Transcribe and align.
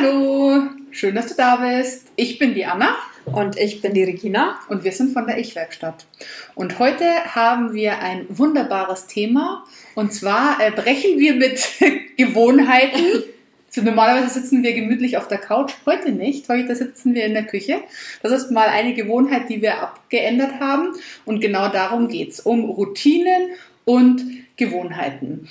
Hallo, 0.00 0.62
schön, 0.90 1.14
dass 1.14 1.28
du 1.28 1.34
da 1.34 1.56
bist. 1.56 2.08
Ich 2.14 2.38
bin 2.38 2.54
die 2.54 2.64
Anna. 2.66 2.96
Und 3.24 3.58
ich 3.58 3.80
bin 3.80 3.94
die 3.94 4.04
Regina. 4.04 4.60
Und 4.68 4.84
wir 4.84 4.92
sind 4.92 5.12
von 5.12 5.26
der 5.26 5.38
Ich-Werkstatt. 5.38 6.06
Und 6.54 6.78
heute 6.78 7.04
haben 7.34 7.74
wir 7.74 7.98
ein 7.98 8.26
wunderbares 8.28 9.06
Thema. 9.06 9.64
Und 9.94 10.12
zwar 10.12 10.60
äh, 10.60 10.70
brechen 10.70 11.18
wir 11.18 11.34
mit 11.34 11.66
Gewohnheiten. 12.16 13.24
So, 13.70 13.82
normalerweise 13.82 14.40
sitzen 14.40 14.62
wir 14.62 14.72
gemütlich 14.72 15.16
auf 15.16 15.26
der 15.26 15.38
Couch, 15.38 15.72
heute 15.84 16.12
nicht. 16.12 16.48
Heute 16.48 16.76
sitzen 16.76 17.14
wir 17.14 17.24
in 17.24 17.34
der 17.34 17.44
Küche. 17.44 17.80
Das 18.22 18.30
ist 18.30 18.52
mal 18.52 18.68
eine 18.68 18.94
Gewohnheit, 18.94 19.48
die 19.48 19.62
wir 19.62 19.82
abgeändert 19.82 20.60
haben. 20.60 20.94
Und 21.24 21.40
genau 21.40 21.70
darum 21.70 22.08
geht's 22.08 22.40
Um 22.40 22.66
Routinen 22.66 23.50
und 23.84 24.22
Gewohnheiten. 24.56 25.48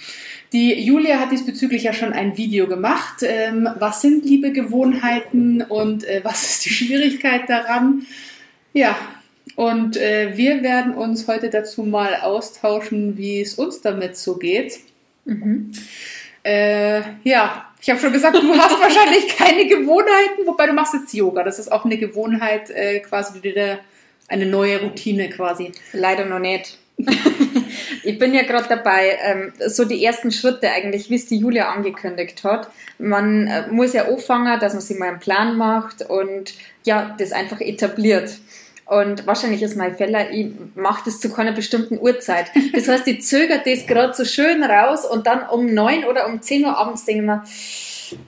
Die 0.53 0.81
Julia 0.81 1.19
hat 1.19 1.31
diesbezüglich 1.31 1.83
ja 1.83 1.93
schon 1.93 2.13
ein 2.13 2.37
Video 2.37 2.67
gemacht. 2.67 3.17
Ähm, 3.21 3.67
was 3.79 4.01
sind 4.01 4.23
liebe 4.23 4.51
Gewohnheiten 4.51 5.61
und 5.61 6.05
äh, 6.05 6.21
was 6.23 6.43
ist 6.43 6.65
die 6.65 6.69
Schwierigkeit 6.69 7.49
daran? 7.49 8.05
Ja, 8.73 8.95
und 9.55 9.97
äh, 9.97 10.37
wir 10.37 10.61
werden 10.63 10.93
uns 10.93 11.27
heute 11.27 11.49
dazu 11.49 11.83
mal 11.83 12.15
austauschen, 12.15 13.17
wie 13.17 13.41
es 13.41 13.55
uns 13.55 13.81
damit 13.81 14.15
so 14.15 14.37
geht. 14.37 14.79
Mhm. 15.25 15.71
Äh, 16.43 17.01
ja, 17.23 17.65
ich 17.81 17.89
habe 17.89 17.99
schon 17.99 18.13
gesagt, 18.13 18.35
du 18.35 18.55
hast 18.55 18.81
wahrscheinlich 18.81 19.27
keine 19.35 19.65
Gewohnheiten, 19.67 20.45
wobei 20.45 20.67
du 20.67 20.73
machst 20.73 20.93
jetzt 20.93 21.13
Yoga. 21.13 21.43
Das 21.43 21.59
ist 21.59 21.71
auch 21.71 21.85
eine 21.85 21.97
Gewohnheit, 21.97 22.69
äh, 22.69 22.99
quasi 22.99 23.39
eine 24.27 24.45
neue 24.45 24.81
Routine 24.81 25.29
quasi. 25.29 25.71
Leider 25.91 26.25
noch 26.25 26.39
nicht. 26.39 26.77
ich 28.07 28.17
bin 28.17 28.33
ja 28.33 28.43
gerade 28.43 28.69
dabei, 28.69 29.17
ähm, 29.21 29.51
so 29.67 29.83
die 29.83 30.03
ersten 30.03 30.31
Schritte 30.31 30.71
eigentlich, 30.71 31.09
wie 31.09 31.15
es 31.15 31.25
die 31.25 31.35
Julia 31.35 31.73
angekündigt 31.73 32.41
hat. 32.45 32.69
Man 32.99 33.47
äh, 33.47 33.67
muss 33.69 33.91
ja 33.91 34.05
anfangen, 34.07 34.57
dass 34.61 34.71
man 34.71 34.81
sich 34.81 34.97
mal 34.97 35.09
einen 35.09 35.19
Plan 35.19 35.57
macht 35.57 36.03
und 36.09 36.53
ja, 36.85 37.13
das 37.19 37.33
einfach 37.33 37.59
etabliert. 37.59 38.37
Und 38.85 39.27
wahrscheinlich 39.27 39.61
ist 39.61 39.75
mein 39.75 39.97
Fehler, 39.97 40.31
ich 40.31 40.47
mache 40.75 41.01
das 41.03 41.19
zu 41.19 41.29
keiner 41.29 41.51
bestimmten 41.51 41.99
Uhrzeit. 41.99 42.45
Das 42.73 42.87
heißt, 42.87 43.05
ich 43.07 43.25
zögert 43.25 43.67
das 43.67 43.85
gerade 43.85 44.13
so 44.13 44.23
schön 44.23 44.63
raus 44.63 45.05
und 45.05 45.27
dann 45.27 45.41
um 45.49 45.73
neun 45.73 46.05
oder 46.05 46.27
um 46.27 46.41
zehn 46.41 46.63
Uhr 46.63 46.77
abends 46.77 47.03
denke 47.03 47.21
ich 47.21 47.27
mir, 47.27 47.43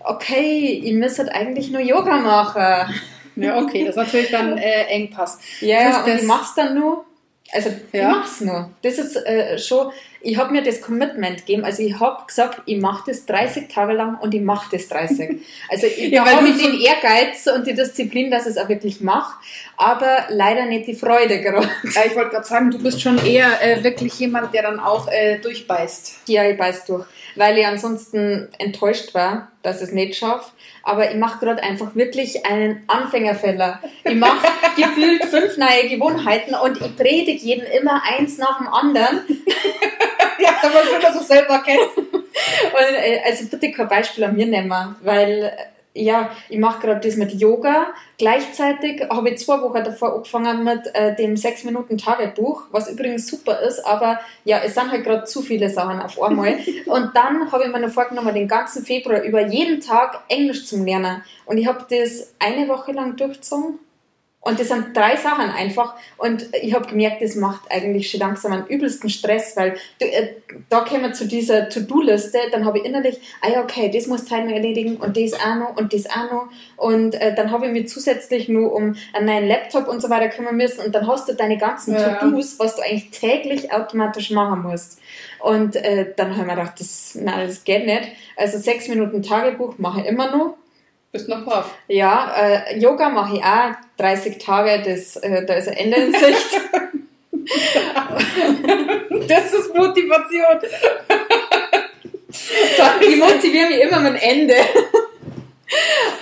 okay, 0.04 0.82
ich 0.84 0.94
müsste 0.94 1.24
halt 1.24 1.34
eigentlich 1.34 1.72
nur 1.72 1.80
Yoga 1.80 2.18
machen. 2.18 2.94
Ja, 3.38 3.58
okay, 3.62 3.86
das 3.86 3.96
ist 3.96 3.96
natürlich 3.96 4.32
dann 4.32 4.58
äh, 4.58 4.84
Engpass. 4.90 5.40
Ja, 5.62 6.04
das 6.04 6.06
und 6.06 6.20
ich 6.20 6.24
mach's 6.24 6.54
dann 6.56 6.76
nur 6.78 7.06
also 7.52 7.70
ja. 7.92 8.10
ich 8.12 8.16
mach's 8.16 8.42
nur. 8.42 8.70
Das 8.82 8.98
ist 8.98 9.16
äh, 9.16 9.58
schon, 9.58 9.92
ich 10.22 10.38
habe 10.38 10.52
mir 10.52 10.64
das 10.64 10.82
Commitment 10.82 11.38
gegeben. 11.38 11.64
Also 11.64 11.82
ich 11.82 12.00
habe 12.00 12.26
gesagt, 12.28 12.62
ich 12.66 12.80
mache 12.80 13.12
das 13.12 13.26
30 13.26 13.68
Tage 13.68 13.94
lang 13.94 14.18
und 14.20 14.34
ich 14.34 14.42
mache 14.42 14.76
das 14.76 14.88
30. 14.88 15.42
Also 15.70 15.88
ich 15.98 16.12
ja, 16.12 16.26
habe 16.26 16.52
den 16.52 16.80
Ehrgeiz 16.80 17.48
und 17.48 17.66
die 17.68 17.74
Disziplin, 17.74 18.30
dass 18.32 18.46
ich 18.46 18.52
es 18.52 18.58
auch 18.58 18.70
wirklich 18.70 19.02
mache, 19.02 19.38
aber 19.78 20.26
leider 20.30 20.66
nicht 20.66 20.88
die 20.88 20.96
Freude 20.96 21.42
gerade. 21.42 21.70
Ja, 21.96 22.04
ich 22.06 22.16
wollte 22.16 22.32
gerade 22.32 22.48
sagen, 22.48 22.72
du 22.72 22.82
bist 22.82 23.02
schon 23.02 23.24
eher 23.26 23.62
äh, 23.62 23.84
wirklich 23.84 24.18
jemand, 24.20 24.54
der 24.54 24.64
dann 24.64 24.80
auch 24.80 25.08
äh, 25.08 25.40
durchbeißt. 25.40 26.28
Ja, 26.28 26.44
ich 26.44 26.58
beiß 26.58 26.86
durch, 26.86 27.06
weil 27.36 27.58
ich 27.58 27.66
ansonsten 27.66 28.50
enttäuscht 28.58 29.14
war, 29.14 29.50
dass 29.64 29.78
ich 29.78 29.90
es 29.90 29.92
nicht 29.92 30.16
schaffe 30.16 30.52
aber 30.84 31.12
ich 31.12 31.18
mache 31.18 31.46
gerade 31.46 31.62
einfach 31.62 31.96
wirklich 31.96 32.46
einen 32.46 32.84
Anfängerfäller. 32.88 33.80
Ich 34.04 34.16
mache 34.16 34.48
gefühlt 34.76 35.24
fünf 35.26 35.58
neue 35.58 35.88
Gewohnheiten 35.88 36.56
und 36.56 36.82
ich 36.82 36.96
predige 36.96 37.32
jedem 37.32 37.66
immer 37.66 38.02
eins 38.04 38.38
nach 38.38 38.58
dem 38.58 38.68
anderen. 38.68 39.22
Ja, 40.64 40.70
aber 40.70 40.84
schön, 40.84 41.02
dass 41.02 41.14
du 41.14 41.20
es 41.20 41.28
selber 41.28 41.62
kennst. 41.66 41.98
Und, 41.98 42.96
äh, 42.96 43.22
also 43.26 43.46
bitte 43.46 43.72
kein 43.72 43.88
Beispiel 43.88 44.24
an 44.24 44.36
mir 44.36 44.46
nehmen, 44.46 44.96
weil 45.02 45.52
ja, 45.94 46.30
ich 46.50 46.60
mache 46.60 46.82
gerade 46.86 47.06
das 47.06 47.18
mit 47.18 47.34
Yoga. 47.34 47.88
Gleichzeitig 48.18 49.02
habe 49.10 49.30
ich 49.30 49.40
zwei 49.40 49.62
Wochen 49.62 49.84
davor 49.84 50.16
angefangen 50.16 50.64
mit 50.64 50.94
äh, 50.94 51.16
dem 51.16 51.36
6-Minuten-Tagebuch, 51.36 52.64
was 52.72 52.90
übrigens 52.90 53.28
super 53.28 53.60
ist, 53.60 53.86
aber 53.86 54.20
ja, 54.46 54.62
es 54.64 54.76
sind 54.76 54.92
halt 54.92 55.04
gerade 55.04 55.24
zu 55.24 55.42
viele 55.42 55.70
Sachen 55.70 56.00
auf 56.00 56.22
einmal. 56.22 56.60
und 56.86 57.12
dann 57.16 57.52
habe 57.52 57.66
ich 57.66 57.72
mir 57.72 57.80
noch 57.80 57.90
vorgenommen, 57.90 58.34
den 58.34 58.48
ganzen 58.48 58.86
Februar 58.86 59.22
über 59.22 59.46
jeden 59.46 59.82
Tag 59.82 60.24
Englisch 60.28 60.66
zu 60.66 60.84
lernen. 60.84 61.24
Und 61.46 61.58
ich 61.58 61.68
habe 61.68 61.86
das 61.90 62.34
eine 62.40 62.68
Woche 62.68 62.92
lang 62.92 63.16
durchgezogen 63.16 63.80
und 64.42 64.58
das 64.58 64.70
sind 64.70 64.96
drei 64.96 65.18
Sachen 65.18 65.50
einfach. 65.50 65.96
Und 66.18 66.48
ich 66.62 66.74
habe 66.74 66.88
gemerkt, 66.88 67.22
das 67.22 67.36
macht 67.36 67.70
eigentlich 67.70 68.10
schon 68.10 68.22
langsam 68.22 68.54
einen 68.54 68.68
übelsten 68.68 69.10
Stress, 69.10 69.58
weil 69.58 69.76
du, 70.00 70.06
äh, 70.06 70.36
da 70.70 70.86
wir 70.90 71.12
zu 71.12 71.28
dieser 71.28 71.68
To-Do-Liste, 71.68 72.40
dann 72.52 72.64
habe 72.64 72.80
ich 72.80 72.86
innerlich, 72.86 73.20
ah 73.42 73.50
ja, 73.50 73.62
okay, 73.62 73.92
das 73.94 74.08
muss 74.08 74.26
Teil 74.26 74.46
noch 74.46 74.54
erledigen 74.54 74.96
und 74.96 75.18
das 75.18 75.34
auch 75.34 75.56
noch 75.56 75.76
und 75.76 75.94
das 75.94 76.06
auch 76.10 76.32
noch. 76.32 76.48
Und 76.78 77.16
äh, 77.16 77.36
dann 77.36 77.52
habe 77.52 77.68
ich 77.68 77.74
mir 77.74 77.86
zusätzlich 77.86 78.48
nur 78.48 78.74
um 78.74 78.96
einen 79.14 79.26
neuen 79.26 79.48
Laptop 79.50 79.90
und 79.90 80.02
so 80.02 80.10
weiter 80.10 80.30
kümmern 80.30 80.56
müssen. 80.56 80.86
Und 80.86 80.96
dann 80.96 81.06
hast 81.06 81.28
du 81.28 81.34
deine 81.34 81.58
ganzen 81.58 81.96
ja. 81.96 82.16
To-Dos, 82.16 82.60
was 82.60 82.78
du 82.78 82.82
eigentlich 82.82 83.12
täglich 83.12 83.74
automatisch 83.74 84.32
machen 84.32 84.62
musst. 84.64 85.02
Und 85.40 85.76
äh, 85.76 86.14
dann 86.16 86.32
habe 86.32 86.42
ich 86.42 86.48
mir 86.48 86.56
gedacht, 86.56 86.80
das, 86.80 87.16
nein, 87.16 87.46
das 87.46 87.66
geht 87.66 87.86
nicht. 87.86 88.04
Also 88.38 88.58
sechs 88.58 88.88
Minuten 88.88 89.22
Tagebuch 89.22 89.78
mache 89.78 90.00
ich 90.02 90.08
immer 90.08 90.36
noch. 90.36 90.59
Bist 91.12 91.28
noch 91.28 91.44
brav. 91.44 91.74
Ja, 91.88 92.36
äh, 92.38 92.78
Yoga 92.78 93.10
mache 93.10 93.38
ich 93.38 93.44
auch 93.44 93.72
30 93.98 94.38
Tage, 94.38 94.84
das, 94.86 95.16
äh, 95.16 95.44
da 95.44 95.56
ist 95.56 95.68
ein 95.68 95.78
Ende 95.78 95.98
in 95.98 96.14
Sicht. 96.14 96.62
das 99.28 99.54
ist 99.54 99.74
Motivation. 99.74 100.60
ich 103.02 103.18
motiviere 103.18 103.70
mich 103.70 103.82
immer 103.82 104.00
mit 104.02 104.22
Ende. 104.22 104.54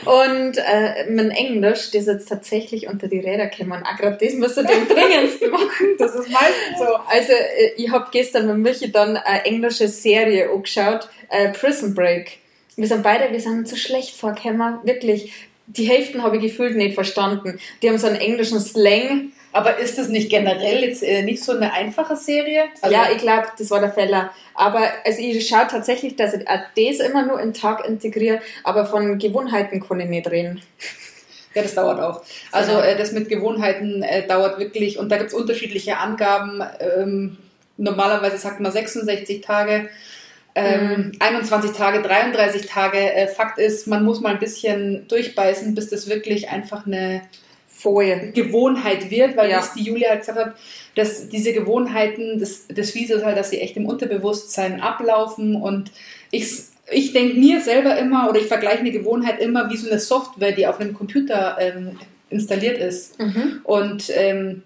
Und 0.05 0.57
äh, 0.57 1.09
mein 1.09 1.31
Englisch, 1.31 1.91
das 1.91 2.05
jetzt 2.05 2.29
tatsächlich 2.29 2.87
unter 2.87 3.09
die 3.09 3.19
Räder 3.19 3.47
gekommen. 3.47 3.83
Auch 3.83 3.97
gerade 3.97 4.17
das 4.23 4.33
müsst 4.35 4.57
ihr 4.57 4.63
den 4.63 4.87
dringendsten 4.87 5.51
machen. 5.51 5.95
Das 5.97 6.15
ist 6.15 6.29
meistens 6.29 6.79
so. 6.79 6.95
Also, 7.07 7.33
äh, 7.33 7.73
ich 7.75 7.91
habe 7.91 8.07
gestern 8.11 8.47
mit 8.47 8.57
Michi 8.57 8.91
dann 8.91 9.17
eine 9.17 9.43
englische 9.45 9.89
Serie 9.89 10.49
angeschaut, 10.49 11.09
äh, 11.29 11.49
Prison 11.49 11.93
Break. 11.93 12.39
Wir 12.77 12.87
sind 12.87 13.01
beide, 13.03 13.31
wir 13.33 13.41
sind 13.41 13.67
so 13.67 13.75
schlecht 13.75 14.15
vorgekommen, 14.15 14.79
wirklich. 14.83 15.33
Die 15.65 15.83
Hälften 15.83 16.23
habe 16.23 16.37
ich 16.37 16.43
gefühlt 16.43 16.77
nicht 16.77 16.93
verstanden. 16.93 17.59
Die 17.81 17.89
haben 17.89 17.97
so 17.97 18.07
einen 18.07 18.15
englischen 18.15 18.61
Slang. 18.61 19.31
Aber 19.51 19.79
ist 19.79 19.97
das 19.97 20.09
nicht 20.09 20.29
generell 20.29 20.83
jetzt 20.83 21.01
äh, 21.01 21.23
nicht 21.23 21.43
so 21.43 21.53
eine 21.53 21.73
einfache 21.73 22.15
Serie? 22.15 22.65
Also 22.81 22.95
ja, 22.95 23.07
ich 23.11 23.17
glaube, 23.17 23.47
das 23.57 23.71
war 23.71 23.79
der 23.79 23.91
Fehler. 23.91 24.31
Aber 24.53 24.81
also 25.03 25.19
ich 25.19 25.47
schaue 25.47 25.65
tatsächlich, 25.67 26.15
dass 26.15 26.35
ich 26.35 26.43
das 26.45 26.99
immer 26.99 27.25
nur 27.25 27.39
in 27.39 27.49
den 27.49 27.53
Tag 27.55 27.83
integriere, 27.87 28.39
aber 28.63 28.85
von 28.85 29.17
Gewohnheiten 29.17 29.79
kann 29.79 29.99
ich 29.99 30.07
nicht 30.07 30.29
reden. 30.29 30.61
Ja, 31.55 31.63
das 31.63 31.73
dauert 31.73 31.99
auch. 31.99 32.21
Also 32.51 32.73
genau. 32.73 32.83
äh, 32.83 32.95
das 32.95 33.13
mit 33.13 33.29
Gewohnheiten 33.29 34.03
äh, 34.03 34.27
dauert 34.27 34.59
wirklich, 34.59 34.99
und 34.99 35.11
da 35.11 35.17
gibt 35.17 35.29
es 35.29 35.33
unterschiedliche 35.33 35.97
Angaben. 35.97 36.61
Ähm, 36.79 37.37
normalerweise 37.77 38.37
sagt 38.37 38.59
man 38.59 38.71
66 38.71 39.41
Tage 39.41 39.89
ähm, 40.57 41.11
21 41.19 41.71
mhm. 41.71 41.75
Tage, 41.75 42.01
33 42.01 42.65
Tage. 42.65 42.97
Äh, 42.97 43.27
Fakt 43.27 43.59
ist, 43.59 43.87
man 43.87 44.03
muss 44.03 44.21
mal 44.21 44.33
ein 44.33 44.39
bisschen 44.39 45.07
durchbeißen, 45.07 45.75
bis 45.75 45.89
das 45.89 46.09
wirklich 46.09 46.49
einfach 46.49 46.87
eine 46.87 47.21
Folie. 47.67 48.31
Gewohnheit 48.33 49.11
wird, 49.11 49.37
weil 49.37 49.51
ja. 49.51 49.57
das 49.57 49.73
die 49.73 49.83
Julia 49.83 50.09
halt 50.09 50.21
gesagt 50.21 50.39
hat, 50.39 50.55
dass 50.95 51.29
diese 51.29 51.53
Gewohnheiten, 51.53 52.39
das, 52.39 52.65
das 52.67 52.89
Fiese 52.89 53.13
ist 53.15 53.23
halt, 53.25 53.37
dass 53.37 53.51
sie 53.51 53.61
echt 53.61 53.77
im 53.77 53.85
Unterbewusstsein 53.85 54.81
ablaufen 54.81 55.55
und 55.55 55.91
ich, 56.31 56.47
ich 56.89 57.13
denke 57.13 57.35
mir 57.37 57.61
selber 57.61 57.95
immer 57.97 58.27
oder 58.27 58.39
ich 58.39 58.47
vergleiche 58.47 58.79
eine 58.79 58.91
Gewohnheit 58.91 59.39
immer 59.39 59.69
wie 59.69 59.77
so 59.77 59.89
eine 59.89 59.99
Software, 59.99 60.53
die 60.53 60.65
auf 60.65 60.79
einem 60.79 60.95
Computer 60.95 61.57
ähm, 61.59 61.99
installiert 62.31 62.79
ist. 62.79 63.19
Mhm. 63.19 63.61
Und 63.63 64.09
ähm, 64.09 64.63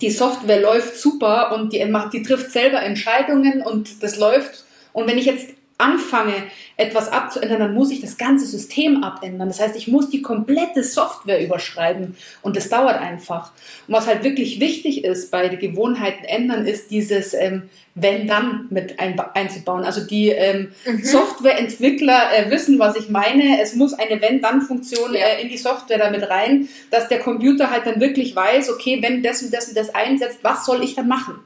die 0.00 0.10
Software 0.10 0.60
läuft 0.60 0.96
super 0.96 1.52
und 1.52 1.72
die, 1.72 1.84
die 2.12 2.22
trifft 2.22 2.52
selber 2.52 2.80
Entscheidungen 2.80 3.62
und 3.62 4.04
das 4.04 4.18
läuft 4.18 4.65
und 4.96 5.06
wenn 5.06 5.18
ich 5.18 5.26
jetzt 5.26 5.55
anfange, 5.78 6.34
etwas 6.78 7.10
abzuändern, 7.12 7.60
dann 7.60 7.74
muss 7.74 7.90
ich 7.90 8.00
das 8.00 8.16
ganze 8.16 8.46
System 8.46 9.04
abändern. 9.04 9.48
Das 9.48 9.60
heißt, 9.60 9.76
ich 9.76 9.88
muss 9.88 10.08
die 10.08 10.22
komplette 10.22 10.82
Software 10.82 11.44
überschreiben 11.44 12.16
und 12.42 12.56
das 12.56 12.68
dauert 12.68 12.98
einfach. 13.00 13.52
Und 13.86 13.94
was 13.94 14.06
halt 14.06 14.24
wirklich 14.24 14.58
wichtig 14.58 15.04
ist 15.04 15.30
bei 15.30 15.48
den 15.48 15.58
Gewohnheiten 15.58 16.24
ändern, 16.24 16.66
ist 16.66 16.90
dieses 16.90 17.34
ähm, 17.34 17.68
Wenn-Dann 17.94 18.66
mit 18.70 19.00
ein, 19.00 19.18
einzubauen. 19.34 19.84
Also 19.84 20.02
die 20.02 20.28
ähm, 20.28 20.72
mhm. 20.86 21.02
Softwareentwickler 21.02 22.30
äh, 22.36 22.50
wissen, 22.50 22.78
was 22.78 22.96
ich 22.96 23.08
meine. 23.08 23.60
Es 23.60 23.74
muss 23.74 23.94
eine 23.94 24.20
Wenn-Dann-Funktion 24.20 25.14
ja. 25.14 25.20
äh, 25.20 25.42
in 25.42 25.48
die 25.48 25.56
Software 25.56 25.98
damit 25.98 26.28
rein, 26.28 26.68
dass 26.90 27.08
der 27.08 27.20
Computer 27.20 27.70
halt 27.70 27.86
dann 27.86 28.00
wirklich 28.00 28.36
weiß, 28.36 28.70
okay, 28.70 29.02
wenn 29.02 29.22
das 29.22 29.42
und 29.42 29.52
das 29.52 29.68
und 29.68 29.76
das 29.76 29.94
einsetzt, 29.94 30.38
was 30.42 30.64
soll 30.66 30.84
ich 30.84 30.94
dann 30.94 31.08
machen? 31.08 31.36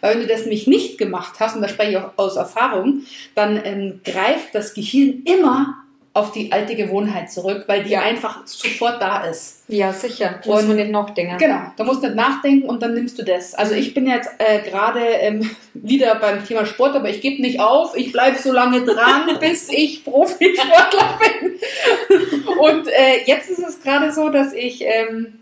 Weil 0.00 0.14
wenn 0.14 0.22
du 0.22 0.26
das 0.26 0.40
nämlich 0.40 0.66
nicht 0.66 0.98
gemacht 0.98 1.34
hast, 1.38 1.54
und 1.54 1.62
da 1.62 1.68
spreche 1.68 1.92
ich 1.92 1.96
auch 1.96 2.10
aus 2.16 2.36
Erfahrung, 2.36 3.02
dann 3.36 3.56
ähm, 3.72 4.00
greift 4.04 4.54
das 4.54 4.74
Gehirn 4.74 5.22
immer 5.24 5.82
auf 6.14 6.32
die 6.32 6.52
alte 6.52 6.76
Gewohnheit 6.76 7.32
zurück, 7.32 7.64
weil 7.68 7.84
die 7.84 7.92
ja. 7.92 8.02
einfach 8.02 8.46
sofort 8.46 9.00
da 9.00 9.24
ist. 9.24 9.62
Ja, 9.68 9.94
sicher. 9.94 10.40
Da 10.44 10.50
muss 10.50 10.66
man 10.66 10.76
nicht 10.76 10.90
nachdenken. 10.90 11.38
Genau, 11.38 11.60
da 11.74 11.84
musst 11.84 12.02
du 12.02 12.08
nicht 12.08 12.16
nachdenken 12.16 12.68
und 12.68 12.82
dann 12.82 12.92
nimmst 12.92 13.18
du 13.18 13.22
das. 13.22 13.54
Also 13.54 13.74
ich 13.74 13.94
bin 13.94 14.06
jetzt 14.06 14.28
äh, 14.36 14.60
gerade 14.60 15.00
ähm, 15.00 15.50
wieder 15.74 16.16
beim 16.16 16.46
Thema 16.46 16.66
Sport, 16.66 16.96
aber 16.96 17.08
ich 17.08 17.22
gebe 17.22 17.40
nicht 17.40 17.60
auf. 17.60 17.96
Ich 17.96 18.12
bleibe 18.12 18.36
so 18.38 18.52
lange 18.52 18.84
dran, 18.84 19.22
bis 19.40 19.70
ich 19.70 20.04
Profisportler 20.04 21.18
bin. 21.40 22.42
und 22.58 22.88
äh, 22.88 23.24
jetzt 23.24 23.48
ist 23.48 23.60
es 23.66 23.80
gerade 23.80 24.12
so, 24.12 24.28
dass 24.28 24.52
ich, 24.52 24.84
ähm, 24.84 25.38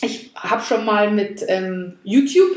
ich 0.00 0.30
habe 0.36 0.62
schon 0.62 0.84
mal 0.84 1.10
mit 1.10 1.44
ähm, 1.48 1.98
YouTube, 2.04 2.56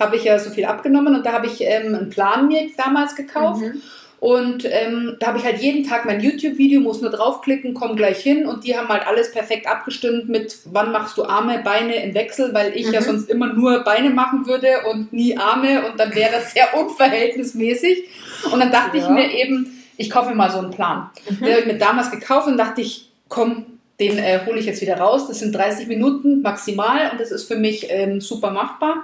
habe 0.00 0.16
ich 0.16 0.24
ja 0.24 0.36
so 0.40 0.50
viel 0.50 0.64
abgenommen 0.64 1.14
und 1.14 1.24
da 1.24 1.30
habe 1.30 1.46
ich 1.46 1.60
ähm, 1.60 1.94
einen 1.94 2.10
Plan 2.10 2.48
mir 2.48 2.68
damals 2.76 3.14
gekauft. 3.14 3.60
Mhm 3.60 3.80
und 4.22 4.64
ähm, 4.70 5.16
da 5.18 5.26
habe 5.26 5.38
ich 5.38 5.44
halt 5.44 5.58
jeden 5.58 5.82
Tag 5.82 6.04
mein 6.04 6.20
YouTube-Video, 6.20 6.80
muss 6.80 7.00
nur 7.00 7.10
draufklicken, 7.10 7.74
komm 7.74 7.96
gleich 7.96 8.18
hin. 8.18 8.46
Und 8.46 8.62
die 8.62 8.78
haben 8.78 8.86
halt 8.86 9.04
alles 9.04 9.32
perfekt 9.32 9.66
abgestimmt 9.66 10.28
mit, 10.28 10.58
wann 10.66 10.92
machst 10.92 11.18
du 11.18 11.24
Arme, 11.24 11.60
Beine 11.64 11.96
im 12.04 12.14
Wechsel, 12.14 12.54
weil 12.54 12.76
ich 12.76 12.86
mhm. 12.86 12.92
ja 12.92 13.02
sonst 13.02 13.28
immer 13.28 13.52
nur 13.52 13.80
Beine 13.80 14.10
machen 14.10 14.46
würde 14.46 14.68
und 14.88 15.12
nie 15.12 15.36
Arme. 15.36 15.84
Und 15.86 15.98
dann 15.98 16.14
wäre 16.14 16.30
das 16.30 16.52
sehr 16.52 16.72
unverhältnismäßig. 16.78 18.04
Und 18.52 18.60
dann 18.60 18.70
dachte 18.70 18.98
ja. 18.98 19.02
ich 19.02 19.10
mir 19.10 19.28
eben, 19.28 19.82
ich 19.96 20.08
kaufe 20.08 20.28
mir 20.28 20.36
mal 20.36 20.52
so 20.52 20.58
einen 20.58 20.70
Plan. 20.70 21.10
Mhm. 21.28 21.44
Den 21.44 21.50
habe 21.54 21.60
ich 21.62 21.66
mir 21.66 21.78
damals 21.78 22.12
gekauft 22.12 22.46
und 22.46 22.56
dachte 22.56 22.80
ich, 22.80 23.10
komm, 23.28 23.66
den 23.98 24.18
äh, 24.18 24.38
hole 24.46 24.60
ich 24.60 24.66
jetzt 24.66 24.82
wieder 24.82 24.98
raus. 24.98 25.26
Das 25.26 25.40
sind 25.40 25.52
30 25.52 25.88
Minuten 25.88 26.42
maximal 26.42 27.10
und 27.10 27.20
das 27.20 27.32
ist 27.32 27.48
für 27.48 27.56
mich 27.56 27.88
ähm, 27.90 28.20
super 28.20 28.52
machbar. 28.52 29.02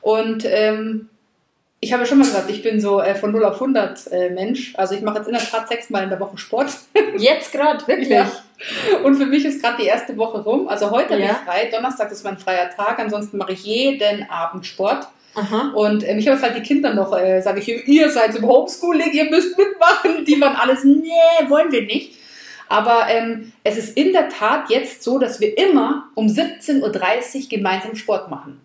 Und 0.00 0.44
ähm, 0.44 1.08
ich 1.80 1.92
habe 1.92 2.02
ja 2.02 2.08
schon 2.08 2.18
mal 2.18 2.24
gesagt, 2.24 2.50
ich 2.50 2.62
bin 2.62 2.80
so 2.80 3.00
äh, 3.00 3.14
von 3.14 3.32
0 3.32 3.44
auf 3.44 3.54
100 3.54 4.10
äh, 4.10 4.30
Mensch. 4.30 4.74
Also 4.76 4.94
ich 4.94 5.02
mache 5.02 5.18
jetzt 5.18 5.26
in 5.26 5.34
der 5.34 5.42
Tat 5.42 5.68
sechsmal 5.68 6.04
in 6.04 6.10
der 6.10 6.18
Woche 6.20 6.38
Sport. 6.38 6.70
Jetzt 7.18 7.52
gerade, 7.52 7.86
wirklich? 7.86 8.08
Ja. 8.08 8.30
Und 9.04 9.16
für 9.16 9.26
mich 9.26 9.44
ist 9.44 9.62
gerade 9.62 9.82
die 9.82 9.86
erste 9.86 10.16
Woche 10.16 10.42
rum. 10.42 10.68
Also 10.68 10.90
heute 10.90 11.12
ja. 11.12 11.16
bin 11.16 11.26
ich 11.26 11.36
frei. 11.44 11.70
Donnerstag 11.70 12.10
ist 12.10 12.24
mein 12.24 12.38
freier 12.38 12.70
Tag. 12.70 12.98
Ansonsten 12.98 13.36
mache 13.36 13.52
ich 13.52 13.64
jeden 13.64 14.28
Abend 14.30 14.64
Sport. 14.66 15.06
Aha. 15.34 15.72
Und 15.74 16.02
ähm, 16.08 16.18
ich 16.18 16.26
habe 16.26 16.36
jetzt 16.38 16.46
halt 16.46 16.56
die 16.56 16.62
Kinder 16.62 16.94
noch, 16.94 17.16
äh, 17.16 17.42
sage 17.42 17.60
ich, 17.60 17.86
ihr 17.86 18.10
seid 18.10 18.34
im 18.34 18.46
Homeschooling, 18.46 19.12
ihr 19.12 19.28
müsst 19.28 19.56
mitmachen. 19.58 20.24
Die 20.24 20.40
waren 20.40 20.56
alles, 20.56 20.82
nee, 20.82 21.10
wollen 21.48 21.70
wir 21.70 21.82
nicht. 21.82 22.14
Aber 22.68 23.06
ähm, 23.08 23.52
es 23.62 23.76
ist 23.76 23.96
in 23.96 24.12
der 24.12 24.30
Tat 24.30 24.70
jetzt 24.70 25.02
so, 25.02 25.18
dass 25.18 25.40
wir 25.40 25.56
immer 25.58 26.08
um 26.14 26.26
17.30 26.26 26.80
Uhr 26.80 27.48
gemeinsam 27.50 27.94
Sport 27.94 28.30
machen. 28.30 28.60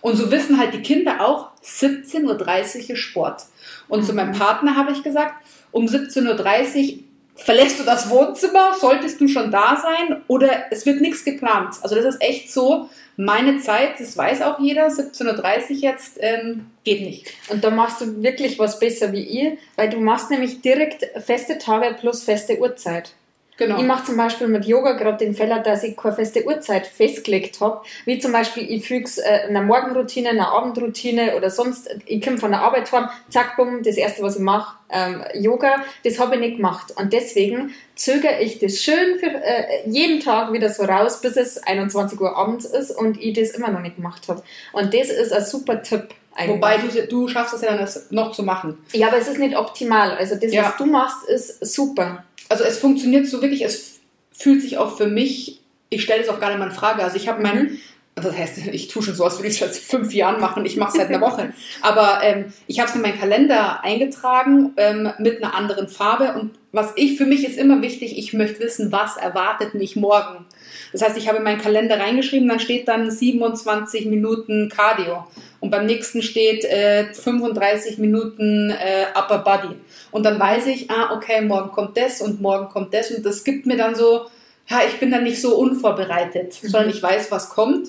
Und 0.00 0.16
so 0.16 0.30
wissen 0.30 0.58
halt 0.58 0.74
die 0.74 0.82
Kinder 0.82 1.20
auch, 1.20 1.51
17.30 1.64 2.24
Uhr 2.24 2.90
ist 2.90 2.98
Sport. 2.98 3.42
Und 3.88 4.00
mhm. 4.00 4.06
zu 4.06 4.12
meinem 4.12 4.32
Partner 4.32 4.76
habe 4.76 4.92
ich 4.92 5.02
gesagt, 5.02 5.34
um 5.70 5.86
17.30 5.86 6.92
Uhr 6.92 6.98
verlässt 7.34 7.80
du 7.80 7.84
das 7.84 8.10
Wohnzimmer, 8.10 8.74
solltest 8.78 9.20
du 9.20 9.26
schon 9.26 9.50
da 9.50 9.80
sein 9.80 10.22
oder 10.28 10.70
es 10.70 10.84
wird 10.86 11.00
nichts 11.00 11.24
geplant. 11.24 11.76
Also 11.82 11.94
das 11.94 12.04
ist 12.04 12.22
echt 12.22 12.52
so, 12.52 12.90
meine 13.16 13.58
Zeit, 13.60 14.00
das 14.00 14.16
weiß 14.16 14.42
auch 14.42 14.58
jeder, 14.58 14.88
17.30 14.88 15.70
Uhr 15.70 15.76
jetzt 15.76 16.18
ähm, 16.20 16.66
geht 16.84 17.02
nicht. 17.02 17.32
Und 17.48 17.64
da 17.64 17.70
machst 17.70 18.00
du 18.00 18.22
wirklich 18.22 18.58
was 18.58 18.78
besser 18.78 19.12
wie 19.12 19.22
ihr, 19.22 19.56
weil 19.76 19.90
du 19.90 19.98
machst 19.98 20.30
nämlich 20.30 20.60
direkt 20.60 21.04
feste 21.24 21.58
Tage 21.58 21.94
plus 21.98 22.22
feste 22.22 22.58
Uhrzeit. 22.58 23.14
Genau. 23.62 23.78
Ich 23.78 23.86
mache 23.86 24.04
zum 24.04 24.16
Beispiel 24.16 24.48
mit 24.48 24.64
Yoga 24.64 24.92
gerade 24.92 25.18
den 25.18 25.34
Fehler, 25.34 25.60
dass 25.60 25.84
ich 25.84 25.96
keine 25.96 26.16
feste 26.16 26.44
Uhrzeit 26.44 26.86
festgelegt 26.86 27.60
habe. 27.60 27.82
Wie 28.04 28.18
zum 28.18 28.32
Beispiel, 28.32 28.68
ich 28.68 28.86
füge 28.86 29.04
es 29.04 29.18
äh, 29.18 29.46
einer 29.48 29.62
Morgenroutine, 29.62 30.30
einer 30.30 30.52
Abendroutine 30.52 31.36
oder 31.36 31.48
sonst, 31.48 31.88
ich 32.06 32.24
komme 32.24 32.38
von 32.38 32.50
der 32.50 32.60
Arbeit 32.60 32.90
heim, 32.90 33.08
zack, 33.28 33.56
bumm, 33.56 33.82
das 33.84 33.96
erste, 33.96 34.22
was 34.22 34.36
ich 34.36 34.42
mache, 34.42 34.76
ähm, 34.90 35.22
Yoga, 35.34 35.76
das 36.04 36.18
habe 36.18 36.34
ich 36.34 36.40
nicht 36.40 36.56
gemacht. 36.56 36.92
Und 36.96 37.12
deswegen 37.12 37.72
zögere 37.94 38.40
ich 38.40 38.58
das 38.58 38.78
schön 38.78 39.18
für 39.20 39.26
äh, 39.26 39.88
jeden 39.88 40.20
Tag 40.20 40.52
wieder 40.52 40.68
so 40.68 40.82
raus, 40.82 41.20
bis 41.20 41.36
es 41.36 41.58
21 41.62 42.20
Uhr 42.20 42.36
abends 42.36 42.64
ist 42.64 42.90
und 42.90 43.20
ich 43.20 43.34
das 43.34 43.50
immer 43.50 43.70
noch 43.70 43.80
nicht 43.80 43.96
gemacht 43.96 44.28
habe. 44.28 44.42
Und 44.72 44.92
das 44.92 45.08
ist 45.08 45.32
ein 45.32 45.44
super 45.44 45.82
Tipp. 45.82 46.08
Eigentlich. 46.34 46.56
Wobei 46.56 46.78
du, 46.78 47.06
du 47.06 47.28
schaffst 47.28 47.54
es 47.54 47.60
ja 47.60 47.76
dann 47.76 47.88
noch 48.08 48.32
zu 48.32 48.42
machen. 48.42 48.78
Ja, 48.92 49.08
aber 49.08 49.18
es 49.18 49.28
ist 49.28 49.38
nicht 49.38 49.54
optimal. 49.54 50.12
Also 50.12 50.34
das, 50.36 50.50
ja. 50.50 50.64
was 50.64 50.76
du 50.78 50.86
machst, 50.86 51.28
ist 51.28 51.64
super 51.64 52.24
also 52.52 52.64
es 52.64 52.78
funktioniert 52.78 53.26
so 53.26 53.40
wirklich, 53.40 53.64
es 53.64 54.00
fühlt 54.30 54.60
sich 54.60 54.76
auch 54.76 54.98
für 54.98 55.06
mich, 55.06 55.62
ich 55.88 56.02
stelle 56.02 56.22
es 56.22 56.28
auch 56.28 56.38
gar 56.38 56.50
nicht 56.50 56.58
mal 56.58 56.68
in 56.68 56.74
Frage. 56.74 57.02
Also 57.02 57.16
ich 57.16 57.26
habe 57.26 57.42
meinen, 57.42 57.62
mhm. 57.64 57.78
das 58.14 58.36
heißt, 58.36 58.58
ich 58.72 58.88
tue 58.88 59.02
schon 59.02 59.14
so, 59.14 59.24
als 59.24 59.38
würde 59.38 59.48
ich 59.48 59.54
es 59.54 59.60
seit 59.60 59.74
fünf 59.74 60.12
Jahren 60.12 60.38
machen, 60.38 60.66
ich 60.66 60.76
mache 60.76 60.90
es 60.90 60.96
seit 60.96 61.08
einer 61.08 61.22
Woche. 61.22 61.54
Aber 61.80 62.20
ähm, 62.22 62.52
ich 62.66 62.78
habe 62.78 62.90
es 62.90 62.94
in 62.94 63.00
meinen 63.00 63.18
Kalender 63.18 63.82
eingetragen 63.82 64.74
ähm, 64.76 65.12
mit 65.18 65.42
einer 65.42 65.54
anderen 65.54 65.88
Farbe 65.88 66.34
und 66.38 66.50
was 66.72 66.92
ich, 66.96 67.16
für 67.16 67.24
mich 67.24 67.46
ist 67.46 67.58
immer 67.58 67.80
wichtig, 67.80 68.18
ich 68.18 68.34
möchte 68.34 68.60
wissen, 68.60 68.92
was 68.92 69.16
erwartet 69.16 69.74
mich 69.74 69.96
morgen. 69.96 70.44
Das 70.92 71.02
heißt, 71.02 71.16
ich 71.16 71.28
habe 71.28 71.38
in 71.38 71.44
meinen 71.44 71.60
Kalender 71.60 71.98
reingeschrieben, 71.98 72.48
dann 72.48 72.60
steht 72.60 72.86
dann 72.86 73.10
27 73.10 74.06
Minuten 74.06 74.68
Cardio 74.68 75.24
und 75.60 75.70
beim 75.70 75.86
nächsten 75.86 76.22
steht 76.22 76.64
äh, 76.64 77.12
35 77.12 77.98
Minuten 77.98 78.70
äh, 78.70 79.06
Upper 79.14 79.38
Body. 79.38 79.76
Und 80.10 80.24
dann 80.24 80.38
weiß 80.38 80.66
ich, 80.66 80.90
ah, 80.90 81.14
okay, 81.14 81.40
morgen 81.40 81.70
kommt 81.70 81.96
das 81.96 82.20
und 82.20 82.40
morgen 82.40 82.68
kommt 82.68 82.92
das 82.92 83.10
und 83.10 83.24
das 83.24 83.44
gibt 83.44 83.64
mir 83.66 83.76
dann 83.76 83.94
so, 83.94 84.26
ja, 84.68 84.80
ich 84.86 84.98
bin 85.00 85.10
dann 85.10 85.24
nicht 85.24 85.40
so 85.40 85.56
unvorbereitet, 85.56 86.58
mhm. 86.62 86.68
sondern 86.68 86.90
ich 86.90 87.02
weiß, 87.02 87.30
was 87.30 87.50
kommt. 87.50 87.88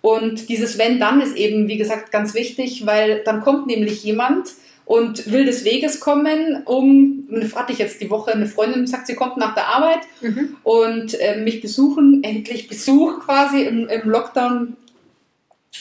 Und 0.00 0.48
dieses 0.48 0.78
Wenn 0.78 1.00
dann 1.00 1.20
ist 1.20 1.36
eben, 1.36 1.68
wie 1.68 1.76
gesagt, 1.76 2.12
ganz 2.12 2.34
wichtig, 2.34 2.86
weil 2.86 3.22
dann 3.24 3.40
kommt 3.40 3.66
nämlich 3.66 4.04
jemand, 4.04 4.48
und 4.88 5.30
will 5.30 5.44
des 5.44 5.66
Weges 5.66 6.00
kommen, 6.00 6.62
um, 6.64 7.28
hatte 7.54 7.74
ich 7.74 7.78
jetzt 7.78 8.00
die 8.00 8.08
Woche 8.08 8.32
eine 8.32 8.46
Freundin, 8.46 8.86
sagt, 8.86 9.06
sie 9.06 9.16
kommt 9.16 9.36
nach 9.36 9.54
der 9.54 9.66
Arbeit 9.66 10.00
mhm. 10.22 10.56
und 10.62 11.12
äh, 11.20 11.36
mich 11.36 11.60
besuchen, 11.60 12.24
endlich 12.24 12.68
Besuch 12.68 13.20
quasi 13.20 13.64
im, 13.64 13.86
im 13.86 14.08
Lockdown 14.08 14.78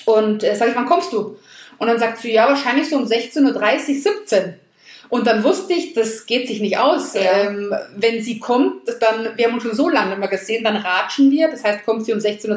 und 0.04 0.44
äh, 0.44 0.58
sage 0.58 0.72
ich, 0.72 0.76
wann 0.76 0.88
kommst 0.88 1.14
du? 1.14 1.38
Und 1.78 1.88
dann 1.88 2.00
sagt 2.00 2.18
sie, 2.18 2.34
ja, 2.34 2.50
wahrscheinlich 2.50 2.90
so 2.90 2.98
um 2.98 3.06
16.30 3.06 3.46
Uhr, 3.46 4.14
17 4.20 4.56
und 5.08 5.26
dann 5.26 5.42
wusste 5.42 5.72
ich, 5.72 5.94
das 5.94 6.26
geht 6.26 6.50
sich 6.50 6.60
nicht 6.60 6.78
aus. 6.78 7.14
Ja. 7.14 7.22
Ähm, 7.46 7.74
wenn 7.96 8.22
sie 8.22 8.40
kommt, 8.40 8.90
dann, 9.00 9.38
wir 9.38 9.48
haben 9.48 9.54
uns 9.54 9.64
schon 9.64 9.74
so 9.74 9.88
lange 9.88 10.16
immer 10.16 10.28
gesehen, 10.28 10.66
dann 10.66 10.76
ratschen 10.76 11.32
wir. 11.32 11.48
Das 11.48 11.64
heißt, 11.64 11.86
kommt 11.86 12.04
sie 12.04 12.12
um 12.12 12.20
16.30 12.20 12.50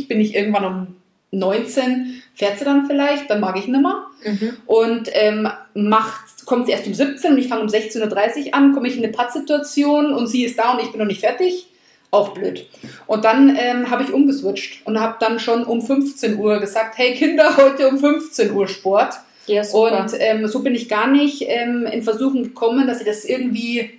Uhr, 0.00 0.08
bin 0.08 0.18
ich 0.22 0.34
irgendwann 0.34 0.64
um 0.64 0.96
19, 1.32 2.22
fährt 2.34 2.58
sie 2.58 2.64
dann 2.64 2.86
vielleicht, 2.86 3.30
dann 3.30 3.40
mag 3.40 3.56
ich 3.56 3.68
nimmer. 3.68 4.06
Mhm. 4.24 4.56
Und 4.66 5.10
ähm, 5.12 5.48
macht, 5.74 6.46
kommt 6.46 6.66
sie 6.66 6.72
erst 6.72 6.86
um 6.86 6.94
17 6.94 7.32
und 7.32 7.38
ich 7.38 7.48
fange 7.48 7.62
um 7.62 7.68
16.30 7.68 8.46
Uhr 8.46 8.54
an, 8.54 8.72
komme 8.72 8.88
ich 8.88 8.96
in 8.96 9.04
eine 9.04 9.12
Pattsituation 9.12 10.12
und 10.12 10.26
sie 10.26 10.44
ist 10.44 10.58
da 10.58 10.72
und 10.72 10.82
ich 10.82 10.90
bin 10.90 10.98
noch 10.98 11.06
nicht 11.06 11.20
fertig 11.20 11.66
auch 12.10 12.30
blöd. 12.30 12.66
Und 13.06 13.24
dann 13.24 13.56
ähm, 13.56 13.90
habe 13.90 14.02
ich 14.02 14.12
umgeswitcht 14.12 14.86
und 14.86 15.00
habe 15.00 15.16
dann 15.20 15.38
schon 15.38 15.64
um 15.64 15.80
15 15.80 16.38
Uhr 16.38 16.58
gesagt, 16.58 16.98
hey 16.98 17.14
Kinder, 17.14 17.56
heute 17.56 17.88
um 17.88 17.98
15 17.98 18.52
Uhr 18.52 18.68
Sport. 18.68 19.14
Ja. 19.46 19.62
Und 19.72 20.12
ähm, 20.18 20.46
so 20.46 20.62
bin 20.62 20.74
ich 20.74 20.88
gar 20.88 21.06
nicht 21.08 21.44
ähm, 21.46 21.86
in 21.86 22.02
Versuchen 22.02 22.42
gekommen, 22.42 22.86
dass 22.86 23.00
ich 23.00 23.06
das 23.06 23.24
irgendwie 23.24 23.90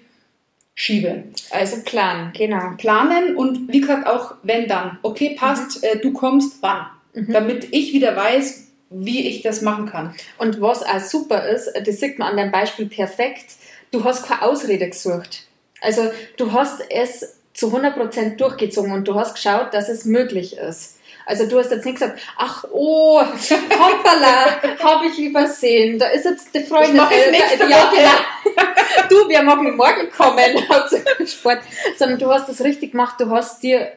schiebe. 0.76 1.24
Also 1.52 1.78
planen, 1.84 2.32
genau. 2.34 2.74
Planen 2.78 3.36
und 3.36 3.72
wie 3.72 3.82
gesagt 3.82 4.08
auch, 4.08 4.36
wenn 4.44 4.68
dann. 4.68 5.00
Okay, 5.02 5.36
passt, 5.38 5.82
mhm. 5.82 5.90
äh, 5.90 5.98
du 5.98 6.14
kommst, 6.14 6.58
wann? 6.62 6.86
Mhm. 7.14 7.34
Damit 7.34 7.68
ich 7.72 7.94
wieder 7.94 8.16
weiß, 8.16 8.68
wie 8.90 9.28
ich 9.28 9.42
das 9.42 9.62
machen 9.62 9.88
kann. 9.88 10.14
Und 10.38 10.62
was 10.62 10.84
auch 10.84 11.00
super 11.00 11.48
ist, 11.48 11.72
das 11.86 12.00
sieht 12.00 12.20
man 12.20 12.30
an 12.30 12.38
deinem 12.38 12.52
Beispiel 12.52 12.88
perfekt, 12.88 13.56
du 13.92 14.04
hast 14.04 14.28
keine 14.28 14.44
Ausrede 14.44 14.90
gesucht. 14.90 15.48
Also 15.82 16.12
du 16.38 16.52
hast 16.52 16.82
es 16.90 17.38
zu 17.54 17.76
100% 17.76 18.38
durchgezogen 18.38 18.92
und 18.92 19.08
du 19.08 19.16
hast 19.16 19.36
geschaut, 19.36 19.74
dass 19.74 19.90
es 19.90 20.06
möglich 20.06 20.58
ist. 20.58 20.98
Also 21.26 21.46
du 21.46 21.60
hast 21.60 21.72
jetzt 21.72 21.86
nicht 21.86 22.00
gesagt, 22.00 22.20
ach 22.38 22.66
oh, 22.72 23.22
hoppala, 23.80 24.62
habe 24.84 25.08
ich 25.08 25.20
übersehen. 25.20 26.00
Da 26.00 26.08
ist 26.08 26.26
jetzt 26.26 26.54
die 26.54 26.64
Freundin. 26.64 26.98
Das 26.98 27.12
ich 27.12 27.32
nächste 27.32 27.64
äh, 27.64 27.70
ja, 27.70 27.92
genau. 27.94 28.64
Du, 29.10 29.30
wir 29.30 29.42
machen 29.44 29.76
morgen 29.76 30.10
kommen 30.10 30.58
Sport. 31.28 31.60
Sondern 31.98 32.20
du 32.20 32.30
hast 32.30 32.50
das 32.50 32.62
richtig 32.62 32.92
gemacht. 32.92 33.16
Du 33.20 33.30
hast 33.30 33.62
dir, 33.64 33.94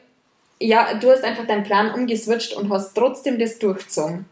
ja, 0.60 0.94
du 0.94 1.10
hast 1.10 1.24
einfach 1.24 1.46
deinen 1.46 1.64
Plan 1.64 1.92
umgeswitcht 1.92 2.54
und 2.54 2.70
hast 2.70 2.94
trotzdem 2.94 3.38
das 3.38 3.58
durchgezogen. 3.58 4.26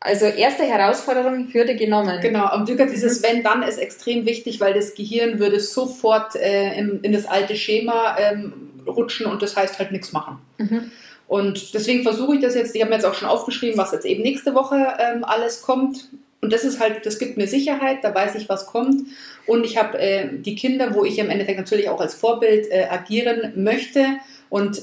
Also 0.00 0.26
erste 0.26 0.62
Herausforderung, 0.62 1.48
Hürde 1.52 1.74
genommen. 1.74 2.20
Genau, 2.20 2.54
und 2.54 2.68
Dücker, 2.68 2.86
dieses 2.86 3.20
mhm. 3.20 3.24
Wenn-Dann 3.24 3.62
ist 3.62 3.78
extrem 3.78 4.26
wichtig, 4.26 4.60
weil 4.60 4.72
das 4.72 4.94
Gehirn 4.94 5.40
würde 5.40 5.58
sofort 5.58 6.36
äh, 6.36 6.78
in, 6.78 7.00
in, 7.02 7.12
das 7.12 7.26
alte 7.26 7.56
Schema 7.56 8.16
ähm, 8.18 8.52
rutschen 8.86 9.26
und 9.26 9.42
das 9.42 9.56
heißt 9.56 9.78
halt 9.78 9.90
nichts 9.90 10.12
machen. 10.12 10.38
Mhm. 10.58 10.92
Und 11.26 11.74
deswegen 11.74 12.04
versuche 12.04 12.36
ich 12.36 12.40
das 12.40 12.54
jetzt, 12.54 12.74
ich 12.74 12.80
habe 12.80 12.90
mir 12.90 12.96
jetzt 12.96 13.04
auch 13.04 13.14
schon 13.14 13.28
aufgeschrieben, 13.28 13.76
was 13.76 13.92
jetzt 13.92 14.06
eben 14.06 14.22
nächste 14.22 14.54
Woche 14.54 14.76
ähm, 14.98 15.24
alles 15.24 15.62
kommt. 15.62 16.08
Und 16.40 16.52
das 16.52 16.62
ist 16.62 16.78
halt, 16.78 17.04
das 17.04 17.18
gibt 17.18 17.36
mir 17.36 17.48
Sicherheit, 17.48 17.98
da 18.02 18.14
weiß 18.14 18.36
ich, 18.36 18.48
was 18.48 18.66
kommt. 18.66 19.08
Und 19.46 19.64
ich 19.64 19.76
habe 19.76 19.98
äh, 19.98 20.28
die 20.32 20.54
Kinder, 20.54 20.94
wo 20.94 21.04
ich 21.04 21.18
im 21.18 21.28
Endeffekt 21.28 21.58
natürlich 21.58 21.88
auch 21.88 22.00
als 22.00 22.14
Vorbild 22.14 22.70
äh, 22.70 22.86
agieren 22.88 23.52
möchte. 23.56 24.06
Und 24.48 24.80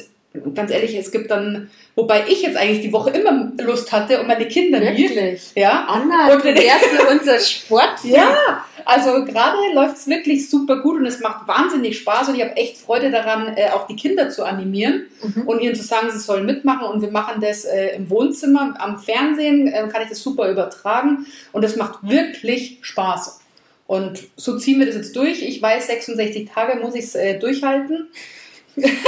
ganz 0.54 0.72
ehrlich, 0.72 0.96
es 0.96 1.12
gibt 1.12 1.32
dann, 1.32 1.70
wobei 1.96 2.26
ich 2.28 2.42
jetzt 2.42 2.58
eigentlich 2.58 2.82
die 2.82 2.94
Woche 2.94 3.12
immer 3.12 3.52
Lust 3.62 3.92
hatte 3.92 4.20
und 4.20 4.28
meine 4.28 4.48
Kinder 4.48 4.82
Wirklich? 4.82 5.12
nie. 5.56 5.62
Ja. 5.62 5.86
Anna, 5.88 6.34
und 6.34 6.44
du 6.44 6.56
wärst 6.56 7.12
unser 7.12 7.40
Sport. 7.40 7.96
Ja, 8.04 8.64
Also 8.86 9.26
gerade 9.26 9.58
läuft 9.74 9.98
es 9.98 10.08
wirklich 10.08 10.48
super 10.48 10.78
gut 10.78 10.98
und 10.98 11.06
es 11.08 11.20
macht 11.20 11.48
wahnsinnig 11.48 11.98
Spaß 11.98 12.30
und 12.30 12.36
ich 12.36 12.42
habe 12.42 12.56
echt 12.56 12.78
Freude 12.78 13.10
daran, 13.10 13.58
äh, 13.58 13.70
auch 13.70 13.88
die 13.88 13.96
Kinder 13.96 14.30
zu 14.30 14.44
animieren 14.44 15.08
mhm. 15.24 15.48
und 15.48 15.60
ihnen 15.60 15.74
zu 15.74 15.84
sagen, 15.84 16.12
sie 16.12 16.20
sollen 16.20 16.46
mitmachen 16.46 16.88
und 16.88 17.02
wir 17.02 17.12
machen 17.12 17.42
das 17.42 17.66
äh, 17.66 17.96
im 17.96 18.10
Wohnzimmer, 18.12 18.76
am 18.80 19.00
Fernsehen 19.00 19.68
äh, 19.68 19.88
kann 19.92 20.04
ich 20.04 20.10
das 20.10 20.22
super 20.22 20.52
übertragen 20.52 21.26
und 21.52 21.64
es 21.64 21.76
macht 21.76 22.00
wirklich 22.04 22.78
Spaß. 22.82 23.40
Und 23.88 24.24
so 24.36 24.58
ziehen 24.58 24.80
wir 24.80 24.88
das 24.88 24.96
jetzt 24.96 25.16
durch. 25.16 25.42
Ich 25.44 25.62
weiß, 25.62 25.88
66 25.88 26.50
Tage 26.50 26.80
muss 26.80 26.96
ich 26.96 27.06
es 27.06 27.16
äh, 27.16 27.40
durchhalten. 27.40 28.08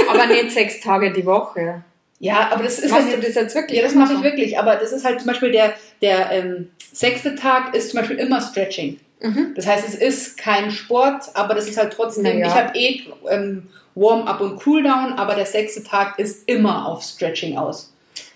Aber 0.10 0.28
nicht 0.28 0.52
sechs 0.52 0.80
Tage 0.82 1.12
die 1.12 1.26
Woche. 1.26 1.84
Ja, 2.20 2.50
aber 2.52 2.64
das 2.64 2.80
ist 2.80 2.90
Machst 2.90 3.08
halt, 3.08 3.18
du 3.18 3.22
das 3.22 3.36
jetzt 3.36 3.56
wirklich? 3.56 3.80
Ja, 3.80 3.86
das 3.86 3.96
mache 3.96 4.14
ich 4.14 4.24
wirklich. 4.24 4.58
Aber 4.58 4.76
das 4.76 4.92
ist 4.92 5.06
halt 5.06 5.20
zum 5.20 5.28
Beispiel 5.28 5.52
der, 5.52 5.74
der 6.02 6.32
ähm, 6.32 6.72
sechste 6.92 7.36
Tag 7.36 7.76
ist 7.76 7.92
zum 7.92 8.00
Beispiel 8.00 8.18
immer 8.18 8.42
Stretching. 8.42 9.00
Mhm. 9.22 9.54
Das 9.56 9.68
heißt, 9.68 9.88
es 9.88 9.96
ist 9.96 10.38
kein 10.38 10.72
Sport, 10.72 11.24
aber 11.34 11.54
das 11.54 11.68
ist 11.68 11.78
halt 11.78 11.94
trotzdem, 11.94 12.24
naja. 12.24 12.48
ich 12.48 12.54
habe 12.54 12.78
eh 12.78 13.02
ähm, 13.30 13.68
Warm-up 13.96 14.42
und 14.42 14.58
Cooldown, 14.58 15.14
aber 15.14 15.36
der 15.36 15.46
sechste 15.46 15.84
Tag 15.84 16.20
ist 16.20 16.48
immer 16.48 16.88
auf 16.88 17.04
Stretching 17.04 17.58
aus. 17.58 17.94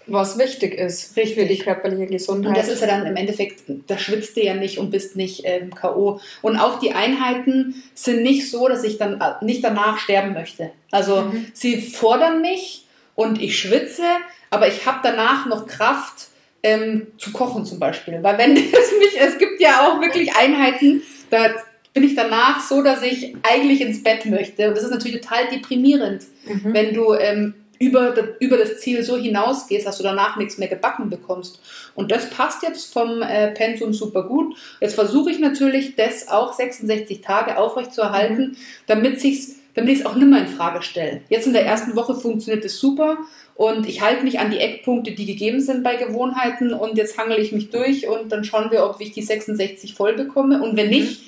Was 0.08 0.38
wichtig 0.38 0.74
ist 0.74 1.16
Richtig. 1.16 1.36
für 1.36 1.46
die 1.46 1.60
körperliche 1.60 2.08
Gesundheit. 2.08 2.50
Und 2.50 2.58
das 2.58 2.68
ist 2.68 2.82
ja 2.82 2.88
dann 2.88 3.06
im 3.06 3.16
Endeffekt, 3.16 3.62
da 3.88 3.98
schwitzt 3.98 4.36
du 4.36 4.44
ja 4.44 4.56
nicht 4.56 4.80
und 4.80 4.90
bist 4.90 5.16
nicht 5.16 5.44
ähm, 5.46 5.74
K.O. 5.74 6.20
Und 6.42 6.58
auch 6.58 6.80
die 6.80 6.92
Einheiten 6.92 7.76
sind 7.94 8.24
nicht 8.24 8.50
so, 8.50 8.68
dass 8.68 8.84
ich 8.84 8.98
dann 8.98 9.22
äh, 9.22 9.46
nicht 9.46 9.64
danach 9.64 10.00
sterben 10.00 10.34
möchte. 10.34 10.72
Also 10.92 11.22
mhm. 11.22 11.48
sie 11.54 11.82
fordern 11.82 12.42
mich 12.42 12.86
und 13.16 13.42
ich 13.42 13.60
schwitze, 13.60 14.04
aber 14.50 14.68
ich 14.68 14.86
habe 14.86 15.00
danach 15.04 15.46
noch 15.46 15.66
Kraft, 15.66 16.28
ähm, 16.64 17.08
zu 17.18 17.32
kochen 17.32 17.66
zum 17.66 17.80
Beispiel. 17.80 18.20
Weil 18.22 18.38
wenn 18.38 18.56
es 18.58 18.92
mich, 19.00 19.20
es 19.20 19.38
gibt 19.38 19.60
ja 19.60 19.88
auch 19.88 20.02
wirklich 20.02 20.36
Einheiten, 20.36 21.02
da 21.30 21.50
bin 21.94 22.04
ich 22.04 22.16
danach 22.16 22.62
so, 22.62 22.82
dass 22.82 23.02
ich 23.04 23.36
eigentlich 23.44 23.82
ins 23.82 24.04
Bett 24.04 24.26
möchte. 24.26 24.68
Und 24.68 24.78
das 24.78 24.84
ist 24.84 24.92
natürlich 24.92 25.22
total 25.22 25.48
deprimierend, 25.52 26.24
mhm. 26.46 26.74
wenn 26.74 26.94
du 26.94 27.14
ähm, 27.14 27.54
über, 27.80 28.14
über 28.40 28.58
das 28.58 28.80
Ziel 28.80 29.04
so 29.04 29.18
hinausgehst, 29.18 29.86
dass 29.86 29.98
du 29.98 30.04
danach 30.04 30.38
nichts 30.38 30.58
mehr 30.58 30.68
gebacken 30.68 31.10
bekommst. 31.10 31.60
Und 31.96 32.12
das 32.12 32.30
passt 32.30 32.64
jetzt 32.64 32.94
vom 32.94 33.22
äh, 33.24 33.52
Pensum 33.52 33.92
super 33.92 34.24
gut. 34.24 34.56
Jetzt 34.80 34.96
versuche 34.96 35.32
ich 35.32 35.40
natürlich, 35.40 35.96
das 35.96 36.28
auch 36.28 36.54
66 36.54 37.22
Tage 37.22 37.58
aufrechtzuerhalten, 37.58 38.52
mhm. 38.52 38.58
damit 38.88 39.20
sich's 39.20 39.56
damit 39.74 39.94
ich 39.94 40.00
es 40.02 40.06
auch 40.06 40.16
nimmer 40.16 40.40
in 40.40 40.48
Frage 40.48 40.82
stelle. 40.82 41.22
Jetzt 41.30 41.48
in 41.48 41.54
der 41.54 41.66
ersten 41.66 41.96
Woche 41.96 42.16
funktioniert 42.16 42.66
es 42.66 42.80
super 42.80 43.18
und 43.56 43.88
ich 43.88 44.02
halte 44.02 44.24
mich 44.24 44.40
an 44.40 44.52
die 44.52 44.60
Eckpunkte, 44.60 45.12
die 45.12 45.26
gegeben 45.26 45.62
sind 45.62 45.84
bei 45.84 45.96
Gewohnheiten 45.96 46.74
und 46.74 46.98
jetzt 46.98 47.18
hangel 47.18 47.40
ich 47.40 47.52
mich 47.52 47.70
durch 47.70 48.08
und 48.08 48.32
dann 48.32 48.44
schauen 48.44 48.72
wir, 48.72 48.86
ob 48.86 49.00
ich 49.00 49.12
die 49.12 49.22
66 49.22 49.94
voll 49.94 50.14
bekomme 50.14 50.62
und 50.62 50.76
wenn 50.78 50.88
mhm. 50.88 50.94
nicht, 50.94 51.22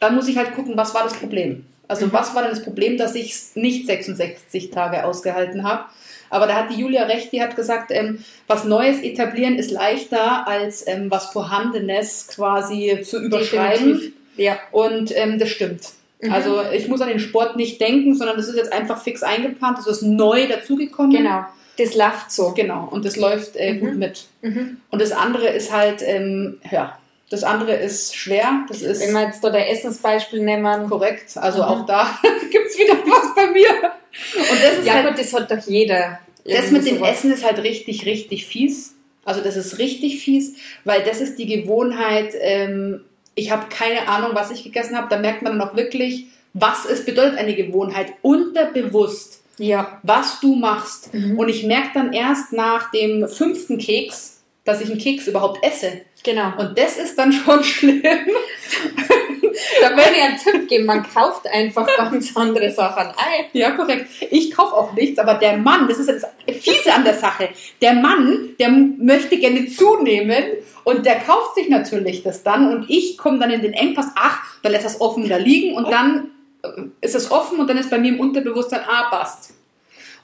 dann 0.00 0.14
muss 0.14 0.28
ich 0.28 0.36
halt 0.36 0.54
gucken, 0.54 0.76
was 0.76 0.94
war 0.94 1.02
das 1.02 1.14
Problem. 1.14 1.66
Also 1.88 2.06
mhm. 2.06 2.12
was 2.12 2.34
war 2.34 2.42
denn 2.42 2.50
das 2.50 2.62
Problem, 2.62 2.96
dass 2.96 3.14
ich 3.14 3.32
es 3.32 3.56
nicht 3.56 3.86
66 3.86 4.70
Tage 4.70 5.04
ausgehalten 5.04 5.64
habe? 5.64 5.84
Aber 6.30 6.46
da 6.46 6.54
hat 6.54 6.70
die 6.70 6.80
Julia 6.80 7.04
recht, 7.04 7.32
die 7.32 7.42
hat 7.42 7.54
gesagt, 7.54 7.90
ähm, 7.90 8.24
was 8.46 8.64
Neues 8.64 9.02
etablieren 9.02 9.56
ist 9.56 9.70
leichter 9.70 10.48
als 10.48 10.86
ähm, 10.86 11.10
was 11.10 11.26
Vorhandenes 11.26 12.28
quasi 12.28 13.02
zu 13.04 13.20
überschreiben. 13.22 13.92
Definitiv. 13.92 14.12
Ja. 14.36 14.58
Und 14.72 15.16
ähm, 15.16 15.38
das 15.38 15.50
stimmt. 15.50 15.82
Mhm. 16.24 16.32
Also 16.32 16.62
ich 16.72 16.88
muss 16.88 17.00
an 17.00 17.08
den 17.08 17.20
Sport 17.20 17.56
nicht 17.56 17.80
denken, 17.80 18.14
sondern 18.14 18.36
das 18.36 18.48
ist 18.48 18.56
jetzt 18.56 18.72
einfach 18.72 19.02
fix 19.02 19.22
eingeplant, 19.22 19.78
das 19.78 19.86
ist 19.86 20.02
neu 20.02 20.48
dazugekommen. 20.48 21.12
Genau. 21.12 21.44
Das 21.76 21.94
läuft 21.94 22.30
so. 22.30 22.52
Genau, 22.52 22.88
und 22.90 23.04
das 23.04 23.16
läuft 23.16 23.56
äh, 23.56 23.74
mhm. 23.74 23.80
gut 23.80 23.96
mit. 23.96 24.24
Mhm. 24.42 24.78
Und 24.90 25.02
das 25.02 25.12
andere 25.12 25.48
ist 25.48 25.72
halt, 25.72 26.02
ähm, 26.02 26.58
ja, 26.70 26.98
das 27.30 27.42
andere 27.42 27.74
ist 27.74 28.14
schwer. 28.14 28.64
Das 28.68 28.82
ist 28.82 29.00
Wenn 29.00 29.12
wir 29.12 29.22
jetzt 29.22 29.42
da 29.42 29.50
der 29.50 29.70
Essensbeispiel 29.70 30.40
nehmen. 30.40 30.88
Korrekt. 30.88 31.36
Also 31.36 31.58
mhm. 31.58 31.68
auch 31.68 31.86
da 31.86 32.18
gibt 32.50 32.68
es 32.68 32.78
wieder 32.78 32.94
was 32.94 33.34
bei 33.34 33.50
mir. 33.50 33.68
Und 33.70 34.62
das 34.62 34.78
ist 34.78 34.86
ja, 34.86 34.94
halt, 34.94 35.08
gut, 35.08 35.18
das 35.18 35.32
hat 35.32 35.50
doch 35.50 35.66
jeder. 35.66 36.20
Das 36.44 36.70
mit 36.70 36.86
dem 36.86 37.02
Essen 37.02 37.32
ist 37.32 37.44
halt 37.44 37.58
richtig, 37.62 38.06
richtig 38.06 38.46
fies. 38.46 38.94
Also 39.24 39.40
das 39.40 39.56
ist 39.56 39.78
richtig 39.78 40.20
fies, 40.20 40.54
weil 40.84 41.02
das 41.02 41.20
ist 41.20 41.38
die 41.38 41.46
Gewohnheit, 41.46 42.34
ähm, 42.38 43.00
ich 43.34 43.50
habe 43.50 43.66
keine 43.68 44.08
Ahnung, 44.08 44.30
was 44.34 44.50
ich 44.50 44.62
gegessen 44.62 44.96
habe. 44.96 45.08
Da 45.08 45.18
merkt 45.18 45.42
man 45.42 45.58
dann 45.58 45.68
auch 45.68 45.76
wirklich, 45.76 46.26
was 46.52 46.84
es 46.84 47.04
bedeutet, 47.04 47.38
eine 47.38 47.54
Gewohnheit 47.54 48.14
unterbewusst. 48.22 49.42
Ja. 49.58 50.00
Was 50.02 50.40
du 50.40 50.56
machst. 50.56 51.14
Mhm. 51.14 51.38
Und 51.38 51.48
ich 51.48 51.64
merke 51.64 51.90
dann 51.94 52.12
erst 52.12 52.52
nach 52.52 52.90
dem 52.90 53.28
fünften 53.28 53.78
Keks, 53.78 54.42
dass 54.64 54.80
ich 54.80 54.90
einen 54.90 54.98
Keks 54.98 55.26
überhaupt 55.26 55.64
esse. 55.64 56.00
Genau. 56.24 56.52
Und 56.56 56.76
das 56.78 56.96
ist 56.96 57.16
dann 57.16 57.32
schon 57.32 57.62
schlimm. 57.64 58.02
da 58.02 59.90
würde 59.90 60.10
ich 60.16 60.22
einen 60.22 60.38
Tipp 60.38 60.68
geben, 60.68 60.86
man 60.86 61.02
kauft 61.02 61.46
einfach 61.46 61.86
ganz 61.96 62.34
andere 62.34 62.70
Sachen 62.70 63.08
ein. 63.08 63.44
Ja, 63.52 63.72
korrekt. 63.72 64.06
Ich 64.30 64.50
kaufe 64.50 64.74
auch 64.74 64.94
nichts, 64.94 65.18
aber 65.18 65.34
der 65.34 65.58
Mann, 65.58 65.86
das 65.86 65.98
ist 65.98 66.08
das 66.08 66.24
Fiese 66.60 66.92
an 66.92 67.04
der 67.04 67.14
Sache, 67.14 67.50
der 67.80 67.92
Mann, 67.92 68.50
der 68.58 68.70
möchte 68.70 69.36
gerne 69.36 69.66
zunehmen 69.68 70.44
und 70.84 71.04
der 71.04 71.20
kauft 71.20 71.56
sich 71.56 71.68
natürlich 71.68 72.22
das 72.22 72.42
dann 72.42 72.72
und 72.74 72.88
ich 72.88 73.18
komme 73.18 73.38
dann 73.38 73.50
in 73.50 73.60
den 73.60 73.74
Engpass, 73.74 74.08
ach, 74.16 74.40
da 74.62 74.70
lässt 74.70 74.86
das 74.86 75.00
offen 75.00 75.28
da 75.28 75.36
liegen 75.36 75.76
und 75.76 75.90
dann 75.90 76.30
äh, 76.62 76.68
ist 77.02 77.14
es 77.14 77.30
offen 77.30 77.60
und 77.60 77.68
dann 77.68 77.76
ist 77.76 77.90
bei 77.90 77.98
mir 77.98 78.12
im 78.12 78.20
Unterbewusstsein, 78.20 78.80
ah, 78.86 79.10
passt. 79.10 79.52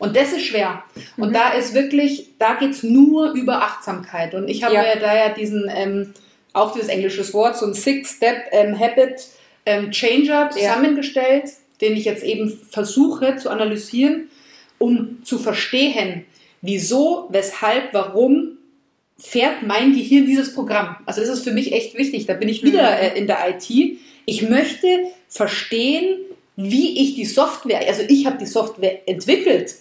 Und 0.00 0.16
das 0.16 0.32
ist 0.32 0.46
schwer. 0.46 0.82
Und 1.18 1.28
mhm. 1.28 1.34
da 1.34 1.52
ist 1.52 1.74
wirklich, 1.74 2.30
da 2.38 2.54
geht 2.54 2.70
es 2.70 2.82
nur 2.82 3.32
über 3.32 3.62
Achtsamkeit. 3.62 4.34
Und 4.34 4.48
ich 4.48 4.64
habe 4.64 4.74
ja. 4.74 4.96
da 4.98 5.14
ja 5.14 5.28
diesen, 5.28 5.70
ähm, 5.72 6.14
auch 6.54 6.72
dieses 6.72 6.88
englische 6.88 7.30
Wort, 7.34 7.58
so 7.58 7.66
ein 7.66 7.74
Six-Step-Habit 7.74 9.28
ähm, 9.66 9.84
ähm, 9.84 9.90
Changer 9.90 10.48
zusammengestellt, 10.50 11.44
ja. 11.44 11.50
den 11.82 11.98
ich 11.98 12.06
jetzt 12.06 12.24
eben 12.24 12.48
versuche 12.70 13.36
zu 13.36 13.50
analysieren, 13.50 14.30
um 14.78 15.22
zu 15.22 15.38
verstehen, 15.38 16.24
wieso, 16.62 17.28
weshalb, 17.28 17.92
warum 17.92 18.56
fährt 19.18 19.64
mein 19.66 19.92
Gehirn 19.92 20.24
dieses 20.24 20.54
Programm. 20.54 20.96
Also 21.04 21.20
das 21.20 21.28
ist 21.28 21.44
für 21.44 21.52
mich 21.52 21.74
echt 21.74 21.94
wichtig. 21.98 22.24
Da 22.24 22.32
bin 22.32 22.48
ich 22.48 22.62
wieder 22.62 22.90
mhm. 22.90 23.02
äh, 23.02 23.18
in 23.18 23.26
der 23.26 23.50
IT. 23.50 23.98
Ich 24.24 24.48
möchte 24.48 24.86
verstehen, 25.28 26.16
wie 26.56 27.02
ich 27.02 27.16
die 27.16 27.26
Software, 27.26 27.86
also 27.86 28.02
ich 28.08 28.24
habe 28.24 28.38
die 28.38 28.46
Software 28.46 29.06
entwickelt, 29.06 29.74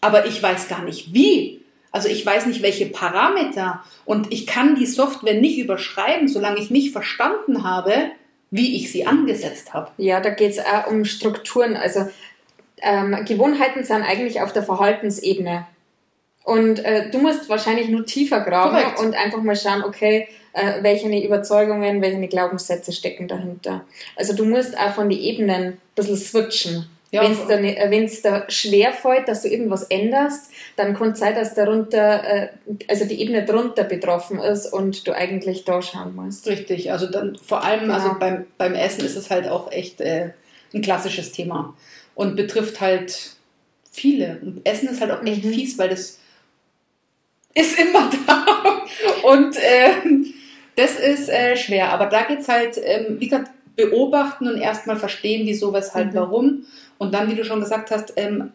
aber 0.00 0.26
ich 0.26 0.42
weiß 0.42 0.68
gar 0.68 0.82
nicht 0.82 1.12
wie. 1.12 1.62
Also 1.90 2.08
ich 2.08 2.24
weiß 2.24 2.46
nicht, 2.46 2.62
welche 2.62 2.86
Parameter 2.86 3.82
und 4.04 4.32
ich 4.32 4.46
kann 4.46 4.74
die 4.74 4.86
Software 4.86 5.34
nicht 5.34 5.58
überschreiben, 5.58 6.28
solange 6.28 6.58
ich 6.58 6.70
nicht 6.70 6.92
verstanden 6.92 7.64
habe, 7.64 7.92
wie 8.50 8.76
ich 8.76 8.92
sie 8.92 9.06
angesetzt 9.06 9.74
habe. 9.74 9.90
Ja, 9.96 10.20
da 10.20 10.30
geht 10.30 10.52
es 10.52 10.58
auch 10.58 10.86
um 10.88 11.04
Strukturen. 11.04 11.76
Also 11.76 12.08
ähm, 12.82 13.24
Gewohnheiten 13.24 13.84
sind 13.84 14.02
eigentlich 14.02 14.40
auf 14.40 14.52
der 14.52 14.62
Verhaltensebene. 14.62 15.66
Und 16.44 16.82
äh, 16.84 17.10
du 17.10 17.18
musst 17.18 17.48
wahrscheinlich 17.48 17.88
nur 17.88 18.06
tiefer 18.06 18.40
graben 18.40 18.76
Korrekt. 18.76 19.00
und 19.00 19.14
einfach 19.14 19.42
mal 19.42 19.56
schauen, 19.56 19.84
okay, 19.84 20.28
äh, 20.54 20.82
welche 20.82 21.08
Überzeugungen, 21.08 22.00
welche 22.00 22.26
Glaubenssätze 22.28 22.92
stecken 22.92 23.28
dahinter. 23.28 23.84
Also 24.16 24.34
du 24.34 24.44
musst 24.44 24.78
auch 24.78 24.94
von 24.94 25.10
den 25.10 25.18
Ebenen 25.18 25.62
ein 25.64 25.80
bisschen 25.94 26.16
switchen. 26.16 26.88
Ja, 27.10 27.22
Wenn 27.22 28.04
es 28.04 28.20
da, 28.20 28.40
da 28.40 28.50
schwer 28.50 28.92
fällt, 28.92 29.28
dass 29.28 29.40
du 29.40 29.48
irgendwas 29.48 29.84
änderst, 29.84 30.50
dann 30.76 30.94
kann 30.94 31.12
es 31.12 31.18
sein, 31.18 31.34
dass 31.34 31.54
darunter, 31.54 32.22
äh, 32.22 32.48
also 32.86 33.06
die 33.06 33.22
Ebene 33.22 33.46
drunter 33.46 33.84
betroffen 33.84 34.38
ist 34.40 34.66
und 34.66 35.06
du 35.06 35.14
eigentlich 35.14 35.64
da 35.64 35.80
schauen 35.80 36.14
musst. 36.14 36.46
Richtig, 36.46 36.92
also 36.92 37.10
dann 37.10 37.36
vor 37.36 37.64
allem, 37.64 37.90
also 37.90 38.08
genau. 38.10 38.18
also 38.18 38.18
beim, 38.18 38.46
beim 38.58 38.74
Essen 38.74 39.06
ist 39.06 39.16
es 39.16 39.30
halt 39.30 39.48
auch 39.48 39.72
echt 39.72 40.02
äh, 40.02 40.30
ein 40.74 40.82
klassisches 40.82 41.32
Thema 41.32 41.74
und 42.14 42.36
betrifft 42.36 42.82
halt 42.82 43.36
viele. 43.90 44.38
Und 44.42 44.66
Essen 44.66 44.90
ist 44.90 45.00
halt 45.00 45.10
auch 45.10 45.24
echt 45.24 45.44
mhm. 45.44 45.52
fies, 45.52 45.78
weil 45.78 45.88
das 45.88 46.18
ist 47.54 47.78
immer 47.78 48.10
da. 48.26 48.82
Und 49.22 49.56
ähm, 49.62 50.34
das 50.76 50.98
ist 50.98 51.30
äh, 51.30 51.56
schwer. 51.56 51.90
Aber 51.90 52.06
da 52.06 52.24
geht 52.24 52.40
es 52.40 52.48
halt, 52.48 52.78
ähm, 52.82 53.16
wie 53.18 53.28
gesagt, 53.28 53.50
beobachten 53.76 54.48
und 54.48 54.60
erstmal 54.60 54.96
verstehen, 54.96 55.46
wieso, 55.46 55.72
weshalb, 55.72 56.12
mhm. 56.12 56.18
warum. 56.18 56.66
Und 56.98 57.14
dann, 57.14 57.30
wie 57.30 57.36
du 57.36 57.44
schon 57.44 57.60
gesagt 57.60 57.90
hast, 57.90 58.12
ähm, 58.16 58.52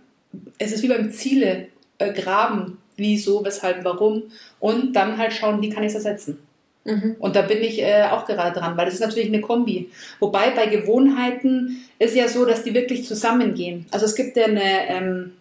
es 0.58 0.72
ist 0.72 0.84
wie 0.84 0.90
beim 0.90 1.12
Ziele 1.12 1.68
äh, 1.98 2.14
graben, 2.14 2.78
wieso, 2.98 3.44
weshalb, 3.44 3.84
warum. 3.84 4.24
Und 4.60 4.94
dann 4.94 5.18
halt 5.18 5.34
schauen, 5.34 5.62
wie 5.62 5.70
kann 5.70 5.84
ich 5.84 5.90
es 5.90 5.96
ersetzen. 5.96 6.38
Mhm. 6.86 7.16
Und 7.20 7.36
da 7.36 7.44
bin 7.44 7.62
ich 7.62 7.82
äh, 7.82 8.04
auch 8.12 8.26
gerade 8.26 8.58
dran, 8.60 8.76
weil 8.76 8.86
das 8.86 8.96
ist 8.96 9.00
natürlich 9.00 9.30
eine 9.30 9.42
Kombi. 9.42 9.90
Wobei 10.20 10.52
bei 10.52 10.68
Gewohnheiten 10.68 11.86
ist 12.00 12.16
ja 12.16 12.28
so, 12.28 12.46
dass 12.46 12.64
die 12.64 12.74
wirklich 12.74 13.06
zusammengehen. 13.06 13.86
Also 13.92 14.06
es 14.06 14.16
gibt 14.16 14.36
ja 14.36 14.46
eine, 14.46 14.90
ähm, 14.90 15.32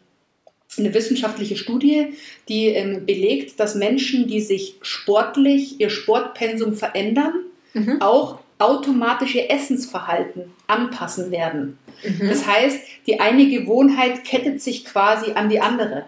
eine 0.79 0.95
wissenschaftliche 0.95 1.57
Studie, 1.57 2.15
die 2.49 2.69
ähm, 2.69 3.07
belegt, 3.07 3.59
dass 3.59 3.75
Menschen, 3.75 4.29
die 4.29 4.41
sich 4.41 4.77
sportlich 4.83 5.81
ihr 5.81 5.91
Sportpensum 5.91 6.75
verändern, 6.75 7.35
mhm. 7.75 8.01
auch 8.01 8.39
automatisch 8.59 9.35
ihr 9.35 9.51
Essensverhalten 9.51 10.53
anpassen 10.67 11.31
werden. 11.31 11.79
Mhm. 12.05 12.29
Das 12.29 12.47
heißt, 12.47 12.79
die 13.07 13.21
eine 13.21 13.47
Gewohnheit 13.49 14.25
kettet 14.25 14.63
sich 14.63 14.85
quasi 14.85 15.33
an 15.33 15.49
die 15.49 15.61
andere. 15.61 16.05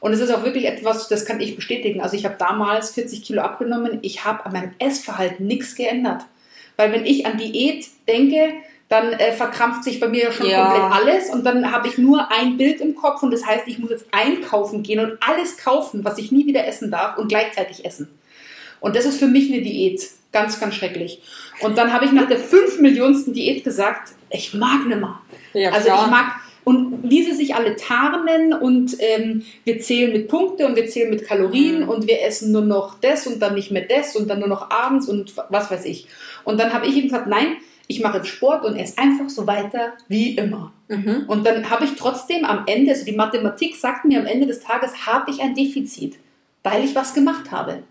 Und 0.00 0.12
es 0.12 0.20
ist 0.20 0.30
auch 0.30 0.44
wirklich 0.44 0.66
etwas, 0.66 1.08
das 1.08 1.24
kann 1.26 1.40
ich 1.40 1.56
bestätigen. 1.56 2.00
Also 2.00 2.16
ich 2.16 2.24
habe 2.24 2.36
damals 2.38 2.92
40 2.92 3.22
Kilo 3.24 3.42
abgenommen, 3.42 3.98
ich 4.02 4.24
habe 4.24 4.46
an 4.46 4.52
meinem 4.52 4.70
Essverhalten 4.78 5.46
nichts 5.46 5.74
geändert. 5.74 6.22
weil 6.76 6.92
wenn 6.92 7.04
ich 7.04 7.26
an 7.26 7.36
Diät 7.38 7.86
denke, 8.06 8.52
dann 8.88 9.12
äh, 9.14 9.32
verkrampft 9.32 9.82
sich 9.82 9.98
bei 9.98 10.06
mir 10.06 10.22
ja 10.26 10.32
schon 10.32 10.48
Ja. 10.48 10.66
komplett 10.70 10.92
alles 10.92 11.28
und 11.30 11.44
dann 11.44 11.72
habe 11.72 11.88
ich 11.88 11.98
nur 11.98 12.30
ein 12.30 12.56
Bild 12.56 12.80
im 12.80 12.94
Kopf 12.94 13.22
und 13.24 13.32
das 13.32 13.44
heißt, 13.44 13.64
ich 13.66 13.80
muss 13.80 13.90
jetzt 13.90 14.06
einkaufen 14.12 14.84
gehen 14.84 15.00
und 15.00 15.18
alles 15.20 15.58
kaufen, 15.58 16.04
was 16.04 16.18
ich 16.18 16.30
nie 16.30 16.46
wieder 16.46 16.66
essen 16.68 16.90
darf 16.92 17.18
und 17.18 17.26
gleichzeitig 17.28 17.84
essen. 17.84 18.08
Und 18.80 18.96
das 18.96 19.04
ist 19.04 19.18
für 19.18 19.26
mich 19.26 19.52
eine 19.52 19.62
Diät. 19.62 20.02
Ganz, 20.32 20.60
ganz 20.60 20.74
schrecklich. 20.74 21.20
Und 21.60 21.78
dann 21.78 21.92
habe 21.92 22.04
ich 22.04 22.12
nach 22.12 22.28
der 22.28 22.38
fünf 22.38 22.78
Millionsten 22.80 23.32
Diät 23.32 23.64
gesagt, 23.64 24.12
ich 24.30 24.52
mag 24.54 24.86
nimmer. 24.86 25.22
Ja, 25.54 25.70
also 25.70 25.88
ich 25.88 26.10
mag, 26.10 26.32
und 26.64 26.98
wie 27.02 27.22
sie 27.22 27.32
sich 27.32 27.54
alle 27.54 27.76
tarnen 27.76 28.52
und 28.52 28.94
ähm, 29.00 29.42
wir 29.64 29.80
zählen 29.80 30.12
mit 30.12 30.28
Punkte 30.28 30.66
und 30.66 30.76
wir 30.76 30.86
zählen 30.86 31.08
mit 31.08 31.26
Kalorien 31.26 31.84
Mhm. 31.84 31.88
und 31.88 32.06
wir 32.06 32.22
essen 32.22 32.52
nur 32.52 32.60
noch 32.60 33.00
das 33.00 33.26
und 33.26 33.40
dann 33.40 33.54
nicht 33.54 33.70
mehr 33.70 33.86
das 33.88 34.14
und 34.16 34.28
dann 34.28 34.40
nur 34.40 34.48
noch 34.48 34.70
abends 34.70 35.08
und 35.08 35.32
was 35.48 35.70
weiß 35.70 35.86
ich. 35.86 36.06
Und 36.44 36.60
dann 36.60 36.74
habe 36.74 36.86
ich 36.86 36.94
eben 36.94 37.08
gesagt, 37.08 37.26
nein, 37.26 37.56
ich 37.86 38.00
mache 38.00 38.18
jetzt 38.18 38.28
Sport 38.28 38.66
und 38.66 38.76
esse 38.76 38.98
einfach 38.98 39.30
so 39.30 39.46
weiter 39.46 39.94
wie 40.08 40.34
immer. 40.36 40.72
Mhm. 40.88 41.24
Und 41.26 41.46
dann 41.46 41.70
habe 41.70 41.86
ich 41.86 41.94
trotzdem 41.96 42.44
am 42.44 42.64
Ende, 42.66 42.90
also 42.92 43.06
die 43.06 43.12
Mathematik 43.12 43.74
sagt 43.76 44.04
mir 44.04 44.20
am 44.20 44.26
Ende 44.26 44.46
des 44.46 44.60
Tages, 44.60 45.06
habe 45.06 45.30
ich 45.30 45.40
ein 45.40 45.54
Defizit, 45.54 46.16
weil 46.62 46.84
ich 46.84 46.94
was 46.94 47.14
gemacht 47.14 47.50
habe. 47.50 47.82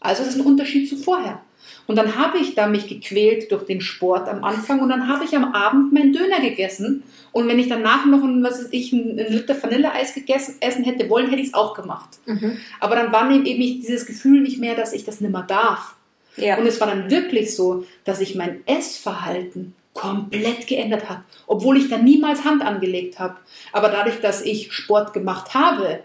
Also 0.00 0.24
das 0.24 0.34
ist 0.34 0.40
ein 0.40 0.46
Unterschied 0.46 0.88
zu 0.88 0.96
vorher. 0.96 1.40
Und 1.86 1.96
dann 1.96 2.16
habe 2.16 2.38
ich 2.38 2.54
da 2.54 2.66
mich 2.66 2.88
gequält 2.88 3.50
durch 3.52 3.64
den 3.64 3.80
Sport 3.80 4.28
am 4.28 4.44
Anfang 4.44 4.80
und 4.80 4.88
dann 4.88 5.08
habe 5.08 5.24
ich 5.24 5.36
am 5.36 5.52
Abend 5.54 5.92
meinen 5.92 6.12
Döner 6.12 6.40
gegessen. 6.40 7.02
Und 7.32 7.48
wenn 7.48 7.58
ich 7.58 7.68
danach 7.68 8.06
noch 8.06 8.22
ein, 8.22 8.42
was 8.42 8.68
ich, 8.70 8.92
ein, 8.92 9.18
ein 9.18 9.32
Liter 9.32 9.60
Vanilleeis 9.60 10.14
gegessen 10.14 10.56
essen 10.60 10.84
hätte 10.84 11.08
wollen, 11.10 11.28
hätte 11.28 11.42
ich 11.42 11.48
es 11.48 11.54
auch 11.54 11.74
gemacht. 11.74 12.18
Mhm. 12.26 12.58
Aber 12.80 12.96
dann 12.96 13.12
war 13.12 13.30
eben 13.30 13.44
dieses 13.44 14.06
Gefühl 14.06 14.40
nicht 14.40 14.58
mehr, 14.58 14.74
dass 14.74 14.92
ich 14.92 15.04
das 15.04 15.20
nicht 15.20 15.32
mehr 15.32 15.42
darf. 15.42 15.96
Ja. 16.36 16.58
Und 16.58 16.66
es 16.66 16.80
war 16.80 16.86
dann 16.86 17.10
wirklich 17.10 17.54
so, 17.54 17.84
dass 18.04 18.18
sich 18.18 18.34
mein 18.34 18.66
Essverhalten 18.66 19.74
komplett 19.92 20.66
geändert 20.66 21.08
hat, 21.08 21.22
obwohl 21.46 21.76
ich 21.76 21.88
da 21.88 21.98
niemals 21.98 22.44
Hand 22.44 22.62
angelegt 22.62 23.18
habe. 23.18 23.36
Aber 23.72 23.88
dadurch, 23.88 24.20
dass 24.20 24.42
ich 24.42 24.72
Sport 24.72 25.12
gemacht 25.12 25.54
habe, 25.54 26.00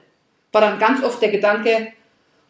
war 0.51 0.61
dann 0.61 0.79
ganz 0.79 1.03
oft 1.03 1.21
der 1.21 1.29
Gedanke, 1.29 1.93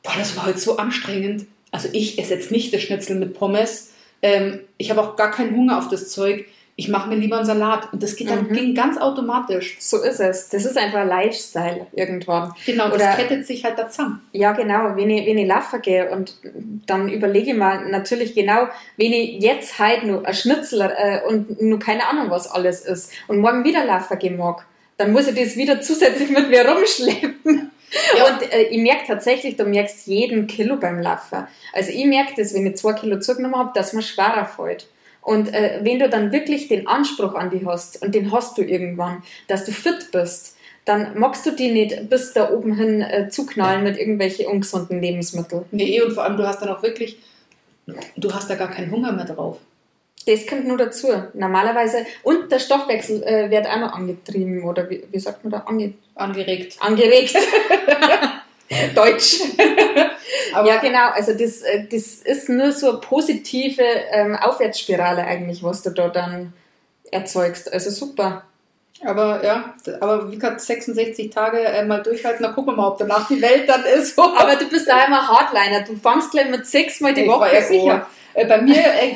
boah, 0.05 0.13
das 0.17 0.35
war 0.37 0.45
heute 0.45 0.59
so 0.59 0.77
anstrengend. 0.77 1.45
Also 1.71 1.89
ich 1.91 2.17
esse 2.19 2.33
jetzt 2.35 2.51
nicht 2.51 2.73
das 2.73 2.81
Schnitzel 2.81 3.17
mit 3.17 3.33
Pommes. 3.33 3.91
Ähm, 4.21 4.61
ich 4.77 4.89
habe 4.91 5.01
auch 5.01 5.15
gar 5.15 5.31
keinen 5.31 5.55
Hunger 5.55 5.77
auf 5.77 5.89
das 5.89 6.09
Zeug. 6.09 6.45
Ich 6.77 6.89
mache 6.89 7.07
mir 7.07 7.15
lieber 7.15 7.37
einen 7.37 7.45
Salat. 7.45 7.91
Und 7.93 8.03
das 8.03 8.15
geht 8.17 8.29
dann, 8.29 8.47
Mhm. 8.47 8.53
ging 8.53 8.75
ganz 8.75 8.97
automatisch. 8.97 9.77
So 9.79 10.01
ist 10.03 10.19
es. 10.19 10.49
Das 10.49 10.65
ist 10.65 10.77
einfach 10.77 10.99
ein 10.99 11.07
Lifestyle 11.07 11.87
irgendwann. 11.93 12.53
Genau, 12.65 12.85
das 12.89 12.95
Oder- 12.95 13.13
kettet 13.15 13.45
sich 13.47 13.63
halt 13.63 13.77
da 13.79 13.87
zusammen. 13.89 14.21
Ja, 14.33 14.51
genau. 14.51 14.95
Wenn 14.95 15.09
ich, 15.09 15.25
wenn 15.25 15.37
ich 15.37 15.47
laufen 15.47 15.81
gehe 15.81 16.09
und 16.11 16.35
dann 16.85 17.07
überlege 17.09 17.51
ich 17.51 17.57
mir 17.57 17.81
natürlich 17.89 18.35
genau, 18.35 18.67
wenn 18.97 19.13
ich 19.13 19.41
jetzt 19.41 19.79
heute 19.79 20.05
nur 20.07 20.25
ein 20.25 20.33
Schnitzel 20.33 20.81
äh, 20.81 21.21
und 21.27 21.61
nur 21.61 21.79
keine 21.79 22.07
Ahnung, 22.07 22.29
was 22.29 22.47
alles 22.49 22.81
ist 22.85 23.11
und 23.27 23.39
morgen 23.39 23.63
wieder 23.63 23.85
laufen 23.85 24.17
gehen 24.19 24.37
mag, 24.37 24.65
dann 24.97 25.11
muss 25.13 25.27
ich 25.27 25.35
das 25.35 25.55
wieder 25.57 25.79
zusätzlich 25.81 26.29
mit 26.29 26.49
mir 26.49 26.65
rumschleppen. 26.67 27.71
Ja. 28.17 28.25
Und 28.27 28.53
äh, 28.53 28.63
ich 28.63 28.77
merke 28.77 29.07
tatsächlich, 29.07 29.55
du 29.55 29.65
merkst 29.65 30.07
jeden 30.07 30.47
Kilo 30.47 30.77
beim 30.77 31.01
Laufen. 31.01 31.47
Also 31.73 31.91
ich 31.91 32.05
merke 32.05 32.33
das, 32.37 32.53
wenn 32.53 32.65
ich 32.65 32.75
zwei 32.77 32.93
Kilo 32.93 33.19
zugenommen 33.19 33.57
habe, 33.57 33.71
dass 33.73 33.93
mir 33.93 34.01
schwerer 34.01 34.45
fällt. 34.45 34.87
Und 35.21 35.53
äh, 35.53 35.79
wenn 35.81 35.99
du 35.99 36.07
dann 36.07 36.31
wirklich 36.31 36.67
den 36.67 36.87
Anspruch 36.87 37.33
an 37.33 37.49
dich 37.49 37.65
hast, 37.65 38.01
und 38.03 38.13
den 38.13 38.31
hast 38.31 38.57
du 38.57 38.61
irgendwann, 38.61 39.23
dass 39.47 39.65
du 39.65 39.71
fit 39.71 40.11
bist, 40.11 40.55
dann 40.85 41.17
magst 41.17 41.45
du 41.45 41.51
die 41.51 41.71
nicht 41.71 42.09
bis 42.09 42.33
da 42.33 42.51
oben 42.51 42.75
hin 42.75 43.01
äh, 43.01 43.27
zuknallen 43.29 43.83
mit 43.83 43.97
irgendwelchen 43.97 44.45
ungesunden 44.45 45.01
Lebensmitteln. 45.01 45.65
Nee, 45.71 45.99
und 46.01 46.13
vor 46.13 46.23
allem, 46.23 46.37
du 46.37 46.47
hast 46.47 46.61
dann 46.61 46.69
auch 46.69 46.83
wirklich, 46.83 47.17
du 48.15 48.33
hast 48.33 48.49
da 48.49 48.55
gar 48.55 48.69
keinen 48.69 48.91
Hunger 48.91 49.11
mehr 49.11 49.25
drauf. 49.25 49.57
Das 50.25 50.47
kommt 50.47 50.67
nur 50.67 50.77
dazu. 50.77 51.07
Normalerweise, 51.33 52.05
und 52.23 52.51
der 52.51 52.59
Stoffwechsel 52.59 53.21
äh, 53.23 53.51
wird 53.51 53.67
auch 53.67 53.79
noch 53.79 53.93
angetrieben, 53.93 54.63
oder 54.63 54.89
wie, 54.89 55.03
wie 55.11 55.19
sagt 55.19 55.43
man 55.43 55.51
da? 55.51 55.59
Ange 55.67 55.93
Angeregt. 56.15 56.77
angeregt. 56.81 57.35
Deutsch. 58.95 59.41
Aber 60.53 60.67
ja, 60.67 60.77
genau. 60.77 61.09
Also 61.13 61.33
das, 61.33 61.61
äh, 61.61 61.85
das 61.91 62.21
ist 62.23 62.49
nur 62.49 62.71
so 62.71 62.89
eine 62.91 62.97
positive 62.99 63.83
ähm, 63.83 64.35
Aufwärtsspirale 64.35 65.23
eigentlich, 65.23 65.61
was 65.63 65.83
du 65.83 65.91
da 65.91 66.07
dann 66.07 66.53
erzeugst. 67.11 67.71
Also 67.71 67.91
super. 67.91 68.43
Aber 69.03 69.43
ja, 69.43 69.75
aber 69.99 70.31
wie 70.31 70.35
gesagt, 70.35 70.61
66 70.61 71.29
Tage 71.29 71.59
äh, 71.59 71.85
mal 71.85 72.01
durchhalten, 72.01 72.43
dann 72.43 72.55
gucken 72.55 72.73
wir 72.73 72.77
mal, 72.77 72.87
ob 72.87 72.97
danach 72.97 73.27
die 73.27 73.41
Welt 73.41 73.67
dann 73.69 73.83
ist. 73.83 74.17
Aber 74.17 74.55
du 74.55 74.67
bist 74.69 74.87
da 74.87 75.05
immer 75.05 75.27
Hardliner. 75.27 75.81
Du 75.81 75.95
fängst 75.97 76.31
gleich 76.31 76.49
mit 76.49 76.65
sechsmal 76.65 77.13
die 77.13 77.21
Ich 77.21 77.27
Woche 77.27 77.41
war 77.41 77.53
ja 77.53 77.59
an. 77.59 77.65
sicher. 77.65 78.07
Äh, 78.35 78.45
Bei 78.45 78.61
mir, 78.61 78.75
äh, 78.75 79.15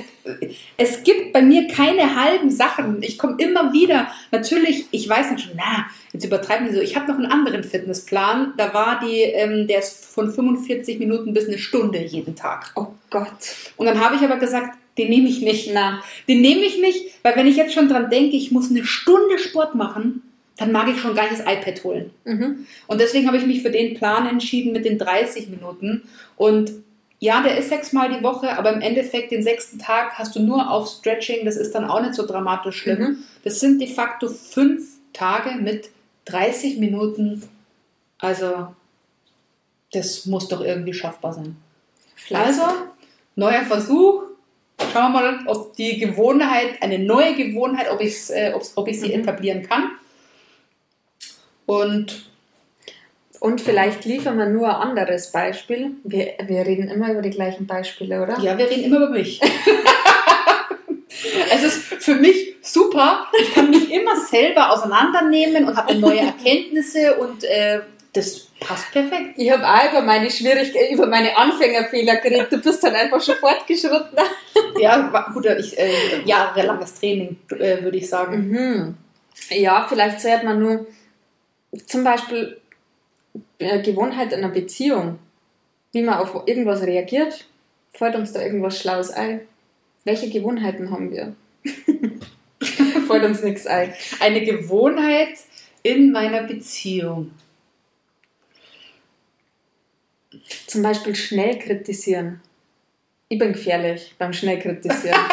es 0.78 1.04
gibt 1.04 1.34
bei 1.34 1.42
mir 1.42 1.68
keine 1.68 2.16
halben 2.16 2.50
Sachen. 2.52 3.02
Ich 3.04 3.18
komme 3.18 3.36
immer 3.40 3.74
wieder. 3.74 4.08
Natürlich, 4.32 4.86
ich 4.92 5.08
weiß 5.08 5.32
nicht 5.32 5.44
schon, 5.46 5.54
na, 5.58 5.86
jetzt 6.14 6.26
übertreiben 6.26 6.68
die 6.68 6.74
so. 6.74 6.82
Ich 6.82 6.96
habe 6.96 7.12
noch 7.12 7.18
einen 7.18 7.26
anderen 7.26 7.64
Fitnessplan. 7.64 8.54
Da 8.58 8.74
war 8.74 9.00
die, 9.04 9.22
ähm, 9.22 9.68
der 9.68 9.80
ist 9.80 10.06
von 10.06 10.32
45 10.32 11.00
Minuten 11.00 11.34
bis 11.34 11.48
eine 11.48 11.58
Stunde 11.58 12.00
jeden 12.00 12.36
Tag. 12.36 12.72
Oh 12.76 12.88
Gott. 13.10 13.28
Und 13.78 13.86
dann 13.86 14.00
habe 14.00 14.16
ich 14.16 14.22
aber 14.22 14.38
gesagt, 14.38 14.78
den 14.98 15.10
nehme 15.10 15.30
ich 15.30 15.42
nicht. 15.42 15.70
Na, 15.74 16.02
Den 16.28 16.42
nehme 16.42 16.62
ich 16.62 16.80
nicht, 16.80 17.06
weil 17.24 17.36
wenn 17.36 17.48
ich 17.48 17.56
jetzt 17.58 17.74
schon 17.74 17.90
dran 17.90 18.10
denke, 18.10 18.36
ich 18.36 18.52
muss 18.52 18.70
eine 18.70 18.86
Stunde 18.86 19.38
Sport 19.40 19.76
machen, 19.76 20.22
dann 20.58 20.72
mag 20.74 20.90
ich 20.90 21.00
schon 21.00 21.16
gar 21.16 21.24
nicht 21.30 21.40
das 21.40 21.48
iPad 21.48 21.84
holen. 21.84 22.10
mhm. 22.26 22.68
Und 22.88 23.00
deswegen 23.02 23.28
habe 23.28 23.38
ich 23.38 23.46
mich 23.46 23.62
für 23.62 23.72
den 23.72 23.96
Plan 23.96 24.28
entschieden 24.28 24.74
mit 24.74 24.84
den 24.86 24.98
30 24.98 25.48
Minuten. 25.50 26.04
Und 26.36 26.72
ja, 27.20 27.42
der 27.44 27.58
ist 27.58 27.70
sechsmal 27.70 28.10
die 28.18 28.24
Woche, 28.24 28.58
aber 28.58 28.72
im 28.72 28.82
Endeffekt 28.82 29.32
den 29.32 29.44
sechsten 29.44 29.78
Tag 29.80 30.14
hast 30.18 30.36
du 30.36 30.40
nur 30.42 30.72
auf 30.72 30.88
Stretching. 30.90 31.46
Das 31.46 31.58
ist 31.58 31.76
dann 31.76 31.90
auch 31.90 32.02
nicht 32.02 32.16
so 32.16 32.26
dramatisch 32.26 32.78
schlimm. 32.78 33.00
Mhm. 33.00 33.24
Das 33.44 33.60
sind 33.60 33.80
de 33.82 33.88
facto 33.94 34.30
fünf 34.30 34.88
Tage 35.14 35.56
mit 35.60 35.90
30 36.26 36.78
Minuten. 36.78 37.44
Also, 38.20 38.74
das 39.92 40.26
muss 40.28 40.48
doch 40.48 40.62
irgendwie 40.62 40.94
schaffbar 40.94 41.34
sein. 41.34 41.58
Also, 42.32 42.62
neuer 43.36 43.64
Versuch. 43.64 44.24
Schauen 44.94 45.12
wir 45.12 45.22
mal, 45.22 45.40
ob 45.48 45.76
die 45.76 45.98
Gewohnheit, 46.00 46.82
eine 46.82 47.00
neue 47.00 47.36
Gewohnheit, 47.36 47.92
ob, 47.92 48.00
äh, 48.00 48.54
ob's- 48.54 48.72
ob 48.76 48.88
ich 48.88 49.00
sie 49.00 49.08
Mhm. 49.10 49.24
etablieren 49.24 49.64
kann. 49.68 49.92
Und 51.66 52.30
Und 53.40 53.62
vielleicht 53.62 54.06
liefern 54.06 54.38
wir 54.38 54.48
nur 54.48 54.68
ein 54.68 54.90
anderes 54.90 55.32
Beispiel. 55.32 55.92
Wir, 56.04 56.34
wir 56.44 56.66
reden 56.66 56.90
immer 56.90 57.12
über 57.12 57.22
die 57.22 57.30
gleichen 57.30 57.68
Beispiele, 57.68 58.22
oder? 58.22 58.38
ja, 58.40 58.58
wir 58.58 58.70
reden 58.70 58.84
immer 58.84 58.98
über 58.98 59.10
mich. 59.10 59.40
es 61.54 61.64
ist 61.64 62.04
für 62.04 62.16
mich 62.16 62.56
super. 62.62 63.28
Ich 63.42 63.54
kann 63.54 63.70
mich 63.70 63.90
immer 63.92 64.18
selber 64.18 64.72
auseinandernehmen 64.72 65.66
und 65.66 65.78
habe 65.78 65.96
neue 65.96 66.20
Erkenntnisse 66.20 67.16
und 67.16 67.46
äh, 67.46 67.80
das 68.14 68.48
passt 68.60 68.92
perfekt. 68.92 69.36
Ich 69.38 69.52
habe 69.52 69.66
auch 69.66 69.92
über 69.92 70.02
meine 70.02 70.30
Schwierigkeiten, 70.30 70.94
über 70.94 71.06
meine 71.06 71.38
Anfängerfehler 71.38 72.18
geredet. 72.18 72.52
Du 72.52 72.58
bist 72.58 72.84
dann 72.84 72.96
einfach 72.96 73.22
schon 73.22 73.36
fortgeschritten. 73.36 74.10
Ja, 74.80 75.26
gut, 75.34 75.46
ich, 75.46 75.78
äh, 75.78 76.22
jahrelanges 76.26 76.96
Training, 76.96 77.38
äh, 77.50 77.82
würde 77.82 77.98
ich 77.98 78.08
sagen. 78.08 78.50
Mhm. 78.50 78.98
Ja, 79.50 79.86
vielleicht 79.90 80.22
sagt 80.22 80.44
man 80.44 80.60
nur 80.60 80.86
zum 81.86 82.04
Beispiel 82.04 82.46
äh, 82.46 82.69
Gewohnheit 83.58 84.34
in 84.34 84.40
einer 84.40 84.54
Beziehung, 84.54 85.20
wie 85.92 86.02
man 86.02 86.16
auf 86.16 86.48
irgendwas 86.48 86.82
reagiert. 86.84 87.46
Fällt 87.92 88.16
uns 88.16 88.34
da 88.34 88.42
irgendwas 88.42 88.80
Schlaues 88.80 89.12
ein? 89.12 89.42
Welche 90.06 90.30
Gewohnheiten 90.30 90.92
haben 90.92 91.12
wir? 91.12 91.36
Fällt 93.08 93.24
uns 93.24 93.44
nichts 93.44 93.68
ein. 93.68 93.94
Eine 94.20 94.44
Gewohnheit 94.44 95.38
in 95.84 96.12
meiner 96.12 96.44
Beziehung. 96.44 97.32
Zum 100.68 100.84
Beispiel 100.84 101.16
schnell 101.16 101.58
kritisieren. 101.58 102.42
Ich 103.28 103.40
bin 103.40 103.54
gefährlich 103.54 104.16
beim 104.18 104.34
schnell 104.34 104.60
kritisieren. 104.60 105.20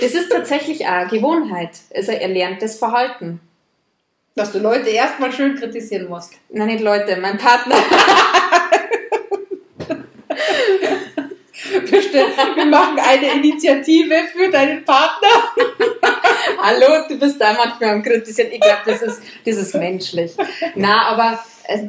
Das 0.00 0.14
ist 0.14 0.30
tatsächlich 0.30 0.86
auch 0.86 0.92
eine 0.92 1.10
Gewohnheit. 1.10 1.70
Es 1.90 2.08
ist 2.08 2.10
ein 2.10 2.20
erlerntes 2.20 2.78
Verhalten. 2.78 3.40
Dass 4.38 4.52
du 4.52 4.60
Leute 4.60 4.88
erstmal 4.90 5.32
schön 5.32 5.56
kritisieren 5.56 6.08
musst. 6.08 6.34
Nein, 6.48 6.68
nicht 6.68 6.80
Leute, 6.80 7.16
mein 7.16 7.38
Partner. 7.38 7.74
Wir, 12.56 12.66
machen 12.66 13.00
eine 13.00 13.32
Initiative 13.32 14.14
für 14.32 14.48
deinen 14.48 14.84
Partner. 14.84 15.28
Hallo, 16.62 17.04
du 17.08 17.18
bist 17.18 17.40
da 17.40 17.52
manchmal 17.52 17.90
am 17.90 18.02
Kritisieren. 18.04 18.52
Ich 18.52 18.60
glaube, 18.60 18.82
das 18.86 19.02
ist, 19.02 19.22
das 19.44 19.56
ist 19.56 19.74
menschlich. 19.74 20.36
Na, 20.76 21.08
aber 21.08 21.40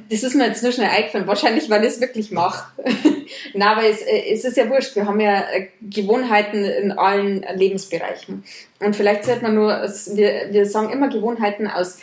das 0.10 0.24
ist 0.24 0.36
mir 0.36 0.48
jetzt 0.48 0.62
nur 0.62 0.72
schnell 0.72 0.90
eingefallen, 0.90 1.28
wahrscheinlich, 1.28 1.70
weil 1.70 1.84
ich 1.84 1.94
es 1.94 2.02
wirklich 2.02 2.32
mache. 2.32 2.70
Na, 3.54 3.72
aber 3.72 3.86
es, 3.86 4.02
äh, 4.02 4.32
es 4.32 4.44
ist 4.44 4.58
ja 4.58 4.70
wurscht, 4.70 4.96
wir 4.96 5.06
haben 5.06 5.20
ja 5.20 5.40
äh, 5.52 5.68
Gewohnheiten 5.82 6.66
in 6.66 6.92
allen 6.92 7.46
Lebensbereichen. 7.56 8.44
Und 8.82 8.96
vielleicht 8.96 9.26
sollte 9.26 9.44
man 9.44 9.56
nur, 9.56 9.70
wir, 9.70 10.48
wir 10.52 10.66
sagen 10.66 10.90
immer 10.92 11.10
Gewohnheiten 11.10 11.68
aus 11.68 11.98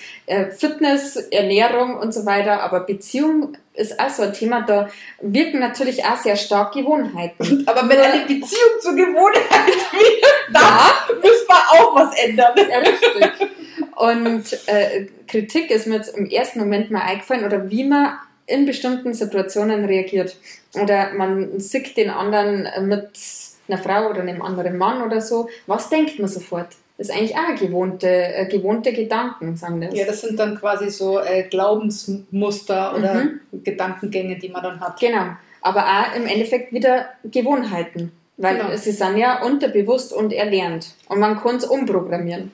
Fitness, 0.59 1.17
Ernährung 1.17 1.97
und 1.97 2.13
so 2.13 2.27
weiter, 2.27 2.61
aber 2.63 2.81
Beziehung 2.81 3.57
ist 3.77 4.01
auch 4.01 4.09
so 4.09 4.23
ein 4.23 4.33
Thema, 4.33 4.63
da 4.63 4.89
wirken 5.21 5.61
natürlich 5.61 6.05
auch 6.05 6.17
sehr 6.17 6.37
stark 6.37 6.73
Gewohnheiten. 6.73 7.65
Aber 7.67 7.89
wenn 7.89 7.99
eine 7.99 8.23
Beziehung 8.23 8.81
zur 8.81 8.95
Gewohnheit 8.95 9.67
wird, 9.93 10.25
da 10.53 10.61
ja. 10.61 11.15
müssen 11.15 11.47
wir 11.47 11.81
auch 11.81 11.95
was 11.95 12.19
ändern. 12.19 12.55
Ja, 12.57 12.79
richtig. 12.79 13.49
Und 13.97 14.45
äh, 14.67 15.07
Kritik 15.27 15.71
ist 15.71 15.87
mir 15.87 15.97
jetzt 15.97 16.17
im 16.17 16.27
ersten 16.27 16.61
Moment 16.61 16.91
mal 16.91 17.01
eingefallen 17.01 17.45
oder 17.45 17.71
wie 17.71 17.85
man 17.85 18.19
in 18.47 18.67
bestimmten 18.67 19.15
Situationen 19.15 19.85
reagiert. 19.87 20.37
Oder 20.75 21.13
man 21.15 21.59
sieht 21.59 21.97
den 21.97 22.11
anderen 22.11 22.69
mit 22.87 23.11
einer 23.69 23.79
Frau 23.79 24.11
oder 24.11 24.21
einem 24.21 24.43
anderen 24.43 24.77
Mann 24.77 25.03
oder 25.03 25.21
so. 25.21 25.49
Was 25.67 25.89
denkt 25.89 26.19
man 26.19 26.29
sofort? 26.29 26.69
Das 26.99 27.09
ist 27.09 27.15
eigentlich 27.15 27.37
auch 27.37 27.55
gewohnte, 27.59 28.09
äh, 28.09 28.47
gewohnte 28.47 28.93
Gedanken, 28.93 29.57
sagen 29.57 29.81
das. 29.81 29.95
Ja, 29.95 30.07
das 30.07 30.21
sind 30.23 30.39
dann 30.39 30.59
quasi 30.59 30.91
so 30.91 31.21
äh, 31.21 31.43
Glaubensmuster 31.45 32.97
oder 32.97 33.15
mhm. 33.15 33.41
Gedankengänge, 33.65 34.39
die 34.39 34.49
man 34.49 34.63
dann 34.63 34.81
hat. 34.81 34.99
Genau. 35.01 35.37
Aber 35.61 35.85
auch 35.85 36.17
im 36.17 36.27
Endeffekt 36.27 36.73
wieder 36.73 37.07
Gewohnheiten. 37.25 38.13
Weil 38.39 38.59
genau. 38.59 38.77
sie 38.77 38.93
sind 38.93 39.17
ja 39.17 39.43
unterbewusst 39.43 40.13
und 40.13 40.33
erlernt. 40.33 40.95
Und 41.09 41.19
man 41.19 41.41
kann 41.41 41.57
es 41.57 41.65
umprogrammieren. 41.65 42.53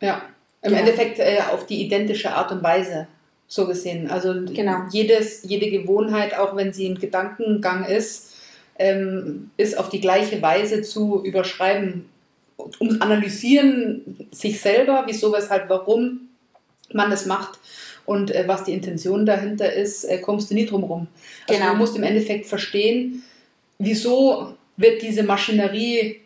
Ja. 0.00 0.22
Im 0.62 0.72
ja. 0.72 0.78
Endeffekt 0.78 1.18
äh, 1.18 1.38
auf 1.52 1.66
die 1.66 1.82
identische 1.82 2.32
Art 2.32 2.52
und 2.52 2.62
Weise, 2.62 3.08
so 3.48 3.66
gesehen. 3.66 4.10
Also 4.10 4.32
genau. 4.46 4.82
jedes, 4.90 5.42
jede 5.42 5.70
Gewohnheit, 5.70 6.38
auch 6.38 6.56
wenn 6.56 6.72
sie 6.72 6.88
ein 6.88 6.98
Gedankengang 6.98 7.84
ist, 7.84 8.32
ähm, 8.78 9.50
ist 9.56 9.76
auf 9.76 9.88
die 9.88 10.00
gleiche 10.00 10.40
Weise 10.40 10.82
zu 10.82 11.22
überschreiben. 11.24 12.08
Um 12.78 13.02
analysieren 13.02 14.28
sich 14.30 14.60
selber, 14.60 15.04
wieso, 15.06 15.32
weshalb, 15.32 15.68
warum 15.68 16.28
man 16.92 17.10
das 17.10 17.26
macht 17.26 17.58
und 18.06 18.30
äh, 18.30 18.44
was 18.46 18.64
die 18.64 18.72
Intention 18.72 19.26
dahinter 19.26 19.72
ist, 19.72 20.04
äh, 20.04 20.18
kommst 20.18 20.50
du 20.50 20.54
nie 20.54 20.66
drum 20.66 20.84
rum. 20.84 21.08
Also 21.48 21.60
genau. 21.60 21.72
du 21.72 21.78
musst 21.78 21.96
im 21.96 22.02
Endeffekt 22.02 22.46
verstehen, 22.46 23.22
wieso 23.78 24.54
wird 24.76 25.02
diese 25.02 25.22
Maschinerie 25.22 26.20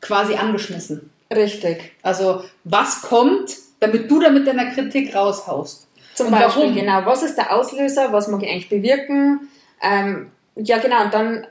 quasi 0.00 0.34
angeschmissen. 0.34 1.10
Richtig. 1.34 1.92
Also 2.02 2.44
was 2.64 3.02
kommt, 3.02 3.56
damit 3.82 4.10
du 4.10 4.20
da 4.20 4.30
mit 4.30 4.46
deiner 4.46 4.66
Kritik 4.66 5.14
raushaust. 5.14 5.88
Zum 6.14 6.26
und 6.26 6.32
Beispiel, 6.32 6.62
warum? 6.62 6.74
genau. 6.74 7.04
Was 7.04 7.22
ist 7.22 7.36
der 7.36 7.54
Auslöser? 7.54 8.12
Was 8.12 8.28
mag 8.28 8.42
ich 8.42 8.48
eigentlich 8.48 8.68
bewirken? 8.68 9.48
Ähm, 9.82 10.30
ja, 10.56 10.78
genau. 10.78 11.04
Und 11.04 11.14
dann 11.14 11.46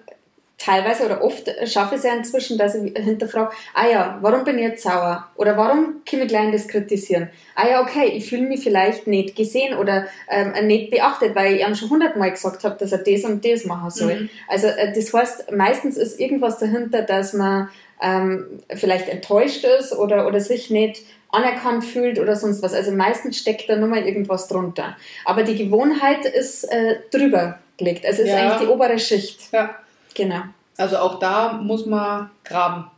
teilweise 0.58 1.06
oder 1.06 1.24
oft 1.24 1.50
schaffe 1.66 1.96
ich 1.96 2.00
es 2.00 2.06
ja 2.06 2.14
inzwischen, 2.14 2.58
dass 2.58 2.76
ich 2.76 2.94
hinterfrage, 2.96 3.52
ah 3.74 3.88
ja, 3.88 4.20
warum 4.22 4.44
bin 4.44 4.58
ich 4.60 4.64
jetzt 4.64 4.84
sauer? 4.84 5.28
Oder 5.36 5.58
warum 5.58 6.02
kann 6.06 6.22
ich 6.22 6.28
gleich 6.28 6.52
das 6.52 6.68
kritisieren? 6.68 7.30
Ah 7.56 7.68
ja, 7.68 7.82
okay, 7.82 8.06
ich 8.14 8.30
fühle 8.30 8.44
mich 8.44 8.62
vielleicht 8.62 9.08
nicht 9.08 9.36
gesehen 9.36 9.76
oder 9.76 10.06
ähm, 10.30 10.68
nicht 10.68 10.92
beachtet, 10.92 11.36
weil 11.36 11.56
ich 11.56 11.68
ihm 11.68 11.76
schon 11.76 11.90
hundertmal 11.90 12.32
gesagt 12.32 12.64
habe, 12.64 12.78
dass 12.78 12.92
er 12.92 13.00
das 13.00 13.24
und 13.24 13.44
das 13.44 13.66
machen 13.66 13.90
soll. 13.90 14.16
Mhm. 14.16 14.30
Also 14.48 14.68
äh, 14.68 14.94
das 14.94 15.12
heißt, 15.12 15.52
meistens 15.52 15.98
ist 15.98 16.20
irgendwas 16.20 16.60
dahinter, 16.60 17.02
dass 17.02 17.34
man 17.34 17.70
ähm, 18.02 18.46
vielleicht 18.76 19.10
enttäuscht 19.10 19.64
ist 19.64 19.94
oder, 19.94 20.28
oder 20.28 20.40
sich 20.40 20.70
nicht 20.70 21.04
anerkannt 21.32 21.86
fühlt 21.86 22.20
oder 22.20 22.36
sonst 22.36 22.62
was. 22.62 22.74
Also 22.74 22.92
meistens 22.92 23.38
steckt 23.38 23.70
da 23.70 23.76
nur 23.76 23.88
mal 23.88 24.06
irgendwas 24.06 24.48
drunter. 24.48 24.96
Aber 25.26 25.44
die 25.44 25.56
Gewohnheit 25.56 26.26
ist 26.26 26.66
äh, 26.66 26.98
drüber 27.12 27.60
gelegt. 27.78 28.06
Also 28.06 28.24
es 28.24 28.30
ja. 28.30 28.36
ist 28.36 28.42
eigentlich 28.42 28.68
die 28.68 28.74
obere 28.74 29.00
Schicht. 29.00 29.52
Ja. 29.52 29.76
Genau. 30.14 30.42
Also 30.78 30.98
auch 30.98 31.20
da 31.20 31.54
muss 31.54 31.86
man 31.86 32.30
graben 32.44 32.90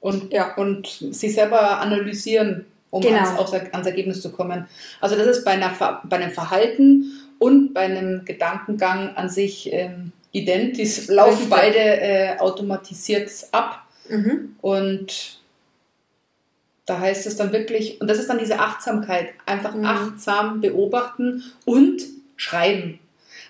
und, 0.00 0.32
ja. 0.32 0.54
und 0.54 0.86
sich 0.86 1.34
selber 1.34 1.80
analysieren, 1.80 2.66
um 2.90 3.02
genau. 3.02 3.18
ans, 3.18 3.52
ans, 3.52 3.86
Ergebnis 3.86 4.22
zu 4.22 4.30
kommen. 4.30 4.66
Also 5.00 5.16
das 5.16 5.26
ist 5.26 5.44
bei, 5.44 5.52
einer, 5.52 5.72
bei 6.04 6.16
einem 6.16 6.30
Verhalten 6.30 7.12
und 7.38 7.74
bei 7.74 7.82
einem 7.82 8.24
Gedankengang 8.24 9.16
an 9.16 9.28
sich 9.28 9.72
ähm, 9.72 10.12
ident. 10.32 10.76
Die 10.76 11.12
laufen 11.12 11.48
beide 11.48 11.78
äh, 11.78 12.38
automatisiert 12.38 13.30
ab. 13.52 13.82
Mhm. 14.08 14.56
Und 14.60 15.40
da 16.86 17.00
heißt 17.00 17.26
es 17.26 17.36
dann 17.36 17.52
wirklich, 17.52 18.00
und 18.00 18.08
das 18.08 18.18
ist 18.18 18.30
dann 18.30 18.38
diese 18.38 18.60
Achtsamkeit, 18.60 19.30
einfach 19.44 19.74
mhm. 19.74 19.84
achtsam 19.84 20.60
beobachten 20.60 21.42
und 21.64 22.02
schreiben. 22.36 23.00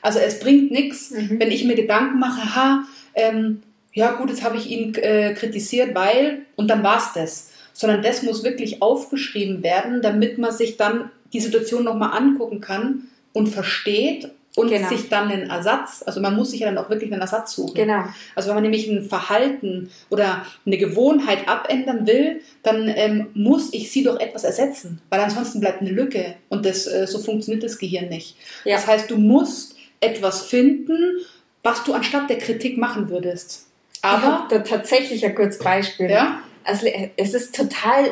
Also 0.03 0.19
es 0.19 0.41
bringt 0.41 0.71
nichts, 0.71 1.11
mhm. 1.11 1.39
wenn 1.39 1.51
ich 1.51 1.65
mir 1.65 1.75
Gedanken 1.75 2.19
mache, 2.19 2.55
ha, 2.55 2.85
ähm, 3.15 3.63
ja 3.93 4.13
gut, 4.13 4.31
jetzt 4.31 4.45
habe 4.45 4.57
ich 4.57 4.71
ihn 4.71 4.95
äh, 4.95 5.35
kritisiert, 5.35 5.95
weil, 5.95 6.43
und 6.57 6.69
dann 6.69 6.83
war 6.83 6.99
es 6.99 7.13
das. 7.15 7.51
Sondern 7.73 8.03
das 8.03 8.23
muss 8.23 8.43
wirklich 8.43 8.81
aufgeschrieben 8.81 9.63
werden, 9.63 10.01
damit 10.01 10.39
man 10.39 10.53
sich 10.53 10.77
dann 10.77 11.11
die 11.33 11.41
Situation 11.41 11.85
nochmal 11.85 12.17
angucken 12.17 12.61
kann 12.61 13.09
und 13.33 13.49
versteht 13.49 14.31
und 14.57 14.69
genau. 14.69 14.89
sich 14.89 15.09
dann 15.09 15.31
einen 15.31 15.51
Ersatz, 15.51 16.03
also 16.05 16.21
man 16.21 16.35
muss 16.35 16.51
sich 16.51 16.61
ja 16.61 16.67
dann 16.67 16.79
auch 16.79 16.89
wirklich 16.91 17.13
einen 17.13 17.21
Ersatz 17.21 17.53
suchen. 17.53 17.75
Genau. 17.75 18.05
Also 18.35 18.49
wenn 18.49 18.57
man 18.57 18.63
nämlich 18.63 18.89
ein 18.89 19.03
Verhalten 19.03 19.91
oder 20.09 20.45
eine 20.65 20.79
Gewohnheit 20.79 21.47
abändern 21.47 22.07
will, 22.07 22.41
dann 22.63 22.89
ähm, 22.89 23.29
muss 23.35 23.73
ich 23.73 23.93
sie 23.93 24.03
doch 24.03 24.19
etwas 24.19 24.45
ersetzen, 24.45 25.01
weil 25.11 25.21
ansonsten 25.21 25.61
bleibt 25.61 25.83
eine 25.83 25.91
Lücke 25.91 26.35
und 26.49 26.65
das, 26.65 26.87
äh, 26.87 27.07
so 27.07 27.19
funktioniert 27.19 27.63
das 27.63 27.79
Gehirn 27.79 28.09
nicht. 28.09 28.37
Ja. 28.65 28.77
Das 28.77 28.87
heißt, 28.87 29.11
du 29.11 29.19
musst 29.19 29.77
etwas 30.01 30.43
finden, 30.43 31.19
was 31.63 31.85
du 31.85 31.93
anstatt 31.93 32.31
der 32.31 32.39
Kritik 32.39 32.79
machen 32.79 33.11
würdest. 33.11 33.67
Aber 34.01 34.47
da 34.49 34.61
tatsächlich 34.61 35.25
ein 35.27 35.35
kurzes 35.35 35.59
Beispiel. 35.59 36.11
Ja? 36.11 36.41
Also 36.65 36.87
es 37.17 37.35
ist 37.35 37.55
total, 37.55 38.07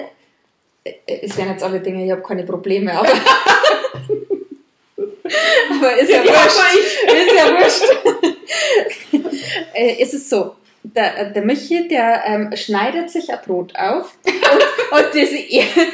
äh, 0.85 0.93
es 1.07 1.39
wären 1.39 1.51
jetzt 1.51 1.63
alle 1.63 1.81
Dinge, 1.81 2.05
ich 2.05 2.11
habe 2.11 2.23
keine 2.23 2.45
Probleme, 2.45 2.93
aber 2.93 3.09
aber 5.71 5.97
ist 5.97 6.11
ja, 6.11 6.23
ja 6.23 6.33
wurscht. 6.33 6.87
Ist 7.07 7.33
ja 7.37 7.45
wurscht. 7.59 9.27
äh, 9.75 10.03
ist 10.03 10.15
es 10.15 10.31
so, 10.31 10.57
der, 10.83 11.31
der 11.31 11.45
Michi, 11.45 11.89
der 11.89 12.25
ähm, 12.27 12.57
schneidet 12.57 13.11
sich 13.11 13.33
ein 13.33 13.39
Brot 13.45 13.75
auf 13.77 14.17
und, 14.25 14.35
und 14.35 15.15
das 15.15 15.31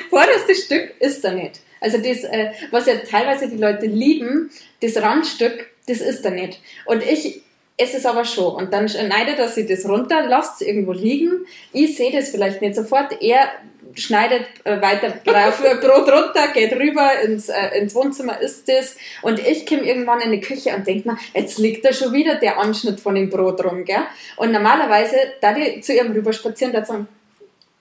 vorderste 0.11 0.55
Stück 0.55 1.01
ist 1.01 1.25
er 1.25 1.33
nicht. 1.33 1.61
Also 1.81 1.99
das, 1.99 2.25
äh, 2.25 2.51
was 2.71 2.87
ja 2.87 2.97
teilweise 2.97 3.49
die 3.49 3.57
Leute 3.57 3.87
lieben, 3.87 4.51
das 4.83 4.97
Randstück, 5.01 5.71
das 5.87 5.99
ist 5.99 6.25
er 6.25 6.33
nicht. 6.33 6.61
Und 6.85 7.03
ich 7.03 7.43
es 7.81 8.07
aber 8.07 8.25
schon. 8.25 8.55
Und 8.55 8.73
dann 8.73 8.89
schneidet 8.89 9.39
er 9.39 9.49
sich 9.49 9.67
das 9.67 9.89
runter, 9.89 10.27
lasst 10.27 10.61
es 10.61 10.67
irgendwo 10.67 10.93
liegen. 10.93 11.47
Ich 11.73 11.97
sehe 11.97 12.13
das 12.13 12.31
vielleicht 12.31 12.61
nicht 12.61 12.75
sofort. 12.75 13.21
Er 13.23 13.49
schneidet 13.95 14.47
äh, 14.65 14.81
weiter 14.81 15.15
drauf, 15.25 15.61
Brot 15.81 16.13
runter, 16.13 16.49
geht 16.55 16.73
rüber 16.73 17.21
ins, 17.23 17.49
äh, 17.49 17.79
ins 17.79 17.95
Wohnzimmer, 17.95 18.41
isst 18.41 18.69
es. 18.69 18.97
Und 19.23 19.39
ich 19.39 19.67
komme 19.67 19.83
irgendwann 19.83 20.21
in 20.21 20.33
die 20.33 20.41
Küche 20.41 20.75
und 20.75 20.87
denke 20.87 21.09
mir, 21.09 21.19
jetzt 21.35 21.59
liegt 21.59 21.85
da 21.85 21.93
schon 21.93 22.13
wieder 22.13 22.37
der 22.37 22.59
Anschnitt 22.59 23.01
von 23.01 23.15
dem 23.15 23.31
Brot 23.31 23.65
rum. 23.65 23.85
Gell? 23.85 24.03
Und 24.37 24.53
normalerweise, 24.53 25.17
da 25.41 25.53
die 25.53 25.81
zu 25.81 25.95
ihm 25.95 26.13
rüber 26.13 26.33
spazieren, 26.33 26.73
da 26.73 26.85
sagen, 26.85 27.09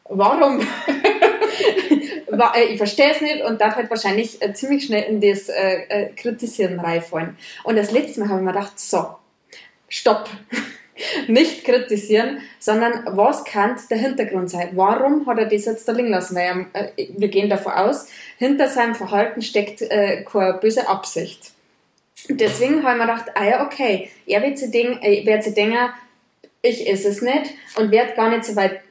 warum? 0.05 0.65
Äh, 2.55 2.65
ich 2.65 2.77
verstehe 2.77 3.11
es 3.11 3.21
nicht 3.21 3.43
und 3.43 3.59
darf 3.59 3.75
halt 3.75 3.89
wahrscheinlich 3.89 4.41
äh, 4.41 4.53
ziemlich 4.53 4.85
schnell 4.85 5.03
in 5.03 5.19
das 5.19 5.49
äh, 5.49 6.09
Kritisieren 6.15 6.79
reinfallen. 6.79 7.37
Und 7.63 7.75
das 7.75 7.91
letzte 7.91 8.21
Mal 8.21 8.29
habe 8.29 8.39
ich 8.39 8.45
mir 8.45 8.53
gedacht, 8.53 8.79
so, 8.79 9.15
stopp 9.89 10.29
nicht 11.27 11.65
kritisieren, 11.65 12.41
sondern 12.59 13.05
was 13.17 13.43
kann 13.43 13.77
der 13.89 13.97
Hintergrund 13.97 14.49
sein? 14.49 14.69
Warum 14.73 15.25
hat 15.25 15.39
er 15.39 15.45
das 15.45 15.65
jetzt 15.65 15.87
da 15.87 15.91
liegen 15.91 16.09
lassen? 16.09 16.35
Weil 16.35 16.67
er, 16.73 16.91
äh, 16.97 17.07
wir 17.17 17.27
gehen 17.27 17.49
davon 17.49 17.73
aus, 17.73 18.07
hinter 18.37 18.67
seinem 18.67 18.95
Verhalten 18.95 19.41
steckt 19.41 19.81
äh, 19.81 20.23
keine 20.23 20.53
böse 20.53 20.87
Absicht. 20.87 21.51
Deswegen 22.27 22.83
habe 22.83 22.97
ich 22.97 23.05
mir 23.05 23.11
gedacht, 23.11 23.31
ah 23.35 23.45
ja, 23.45 23.65
okay, 23.65 24.09
er 24.25 24.41
wird 24.43 24.57
sich, 24.57 24.71
denk, 24.71 25.03
äh, 25.03 25.25
wird 25.25 25.43
sich 25.43 25.53
denken, 25.53 25.89
ich 26.61 26.87
ist 26.87 27.05
es 27.05 27.21
nicht 27.21 27.53
und 27.77 27.91
wird 27.91 28.15
gar 28.15 28.29
nicht 28.29 28.43
so 28.43 28.55
weit 28.55 28.81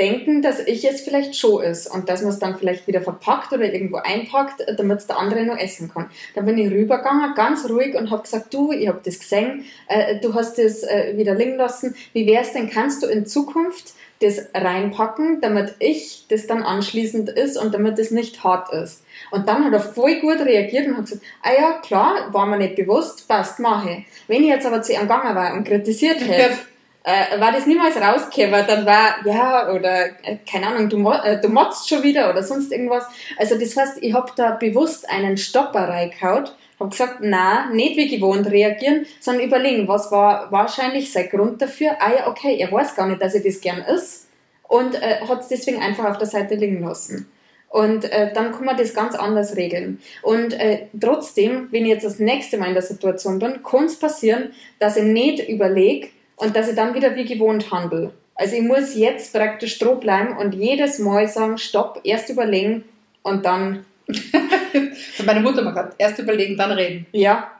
denken, 0.00 0.42
dass 0.42 0.58
ich 0.60 0.88
es 0.88 1.02
vielleicht 1.02 1.36
schon 1.36 1.62
ist 1.62 1.86
und 1.86 2.08
dass 2.08 2.22
man 2.22 2.32
es 2.32 2.38
dann 2.38 2.58
vielleicht 2.58 2.86
wieder 2.86 3.02
verpackt 3.02 3.52
oder 3.52 3.72
irgendwo 3.72 3.98
einpackt, 3.98 4.64
damit 4.76 4.98
es 4.98 5.06
der 5.06 5.18
andere 5.18 5.44
noch 5.44 5.58
essen 5.58 5.92
kann. 5.92 6.10
Dann 6.34 6.46
bin 6.46 6.58
ich 6.58 6.70
rübergegangen, 6.70 7.34
ganz 7.34 7.68
ruhig 7.68 7.94
und 7.94 8.10
habe 8.10 8.22
gesagt, 8.22 8.52
du, 8.54 8.72
ich 8.72 8.88
habe 8.88 9.00
das 9.04 9.18
gesehen, 9.18 9.64
äh, 9.88 10.18
du 10.20 10.34
hast 10.34 10.58
das 10.58 10.82
äh, 10.82 11.12
wieder 11.16 11.34
liegen 11.34 11.56
lassen. 11.56 11.94
Wie 12.14 12.26
wäre 12.26 12.42
es 12.42 12.52
denn, 12.52 12.70
kannst 12.70 13.02
du 13.02 13.06
in 13.06 13.26
Zukunft 13.26 13.92
das 14.20 14.48
reinpacken, 14.54 15.40
damit 15.40 15.74
ich 15.78 16.26
das 16.28 16.46
dann 16.46 16.62
anschließend 16.62 17.30
ist 17.30 17.56
und 17.56 17.72
damit 17.72 17.98
es 17.98 18.10
nicht 18.10 18.44
hart 18.44 18.72
ist. 18.72 19.02
Und 19.30 19.48
dann 19.48 19.64
hat 19.64 19.72
er 19.72 19.80
voll 19.80 20.20
gut 20.20 20.40
reagiert 20.40 20.86
und 20.86 20.96
hat 20.96 21.06
gesagt, 21.06 21.22
ah 21.42 21.52
ja, 21.52 21.72
klar, 21.80 22.28
war 22.32 22.46
mir 22.46 22.58
nicht 22.58 22.76
bewusst, 22.76 23.28
passt, 23.28 23.58
mache. 23.60 24.04
Wenn 24.28 24.42
ich 24.42 24.48
jetzt 24.48 24.66
aber 24.66 24.82
zu 24.82 24.92
ihm 24.92 25.02
gegangen 25.02 25.34
war 25.34 25.54
und 25.54 25.64
kritisiert 25.64 26.20
hätte, 26.26 26.54
äh, 27.02 27.40
war 27.40 27.52
das 27.52 27.66
niemals 27.66 27.96
rausgekommen, 27.96 28.64
dann 28.66 28.84
war, 28.84 29.24
ja, 29.24 29.72
oder 29.72 30.06
äh, 30.22 30.36
keine 30.50 30.66
Ahnung, 30.66 30.88
du, 30.88 31.10
äh, 31.10 31.40
du 31.40 31.48
motzt 31.48 31.88
schon 31.88 32.02
wieder 32.02 32.30
oder 32.30 32.42
sonst 32.42 32.72
irgendwas. 32.72 33.06
Also 33.38 33.58
das 33.58 33.76
heißt, 33.76 33.98
ich 34.02 34.12
habe 34.12 34.30
da 34.36 34.52
bewusst 34.52 35.08
einen 35.08 35.36
Stopper 35.36 35.88
reingehaut, 35.88 36.54
Habe 36.78 36.90
gesagt, 36.90 37.18
na, 37.20 37.70
nicht 37.70 37.96
wie 37.96 38.08
gewohnt 38.08 38.50
reagieren, 38.50 39.06
sondern 39.18 39.46
überlegen, 39.46 39.88
was 39.88 40.12
war 40.12 40.52
wahrscheinlich 40.52 41.12
sein 41.12 41.28
Grund 41.30 41.62
dafür. 41.62 41.96
Ah 42.00 42.12
ja, 42.12 42.28
okay, 42.28 42.56
er 42.58 42.70
weiß 42.70 42.94
gar 42.94 43.06
nicht, 43.06 43.22
dass 43.22 43.34
er 43.34 43.42
das 43.42 43.60
gern 43.60 43.82
ist 43.82 44.28
und 44.68 44.94
äh, 44.94 45.20
hat 45.26 45.40
es 45.40 45.48
deswegen 45.48 45.82
einfach 45.82 46.04
auf 46.04 46.18
der 46.18 46.28
Seite 46.28 46.54
liegen 46.54 46.82
lassen. 46.82 47.30
Und 47.70 48.04
äh, 48.10 48.32
dann 48.32 48.50
kann 48.50 48.64
man 48.64 48.76
das 48.76 48.94
ganz 48.94 49.14
anders 49.14 49.56
regeln. 49.56 50.00
Und 50.22 50.54
äh, 50.54 50.88
trotzdem, 51.00 51.68
wenn 51.70 51.84
ich 51.84 51.92
jetzt 51.92 52.04
das 52.04 52.18
nächste 52.18 52.58
Mal 52.58 52.66
in 52.66 52.74
der 52.74 52.82
Situation 52.82 53.38
bin, 53.38 53.62
kann 53.62 53.84
es 53.84 53.96
passieren, 53.96 54.52
dass 54.80 54.96
ich 54.96 55.04
nicht 55.04 55.48
überlege 55.48 56.08
und 56.40 56.56
dass 56.56 56.68
ich 56.68 56.74
dann 56.74 56.94
wieder 56.94 57.14
wie 57.14 57.24
gewohnt 57.24 57.70
handle. 57.70 58.10
Also 58.34 58.56
ich 58.56 58.62
muss 58.62 58.94
jetzt 58.94 59.34
praktisch 59.34 59.74
stroh 59.74 59.96
bleiben 59.96 60.36
und 60.38 60.54
jedes 60.54 60.98
Mal 60.98 61.28
sagen, 61.28 61.58
stopp, 61.58 62.00
erst 62.04 62.30
überlegen 62.30 62.84
und 63.22 63.44
dann. 63.44 63.84
meine 65.24 65.40
Mutter 65.40 65.62
mal 65.62 65.72
gerade, 65.72 65.92
erst 65.98 66.18
überlegen, 66.18 66.56
dann 66.56 66.72
reden. 66.72 67.06
Ja, 67.12 67.50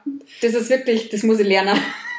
das 0.41 0.53
ist 0.53 0.69
wirklich, 0.69 1.09
das 1.09 1.23
muss 1.23 1.39
ich 1.39 1.47
lernen. 1.47 1.77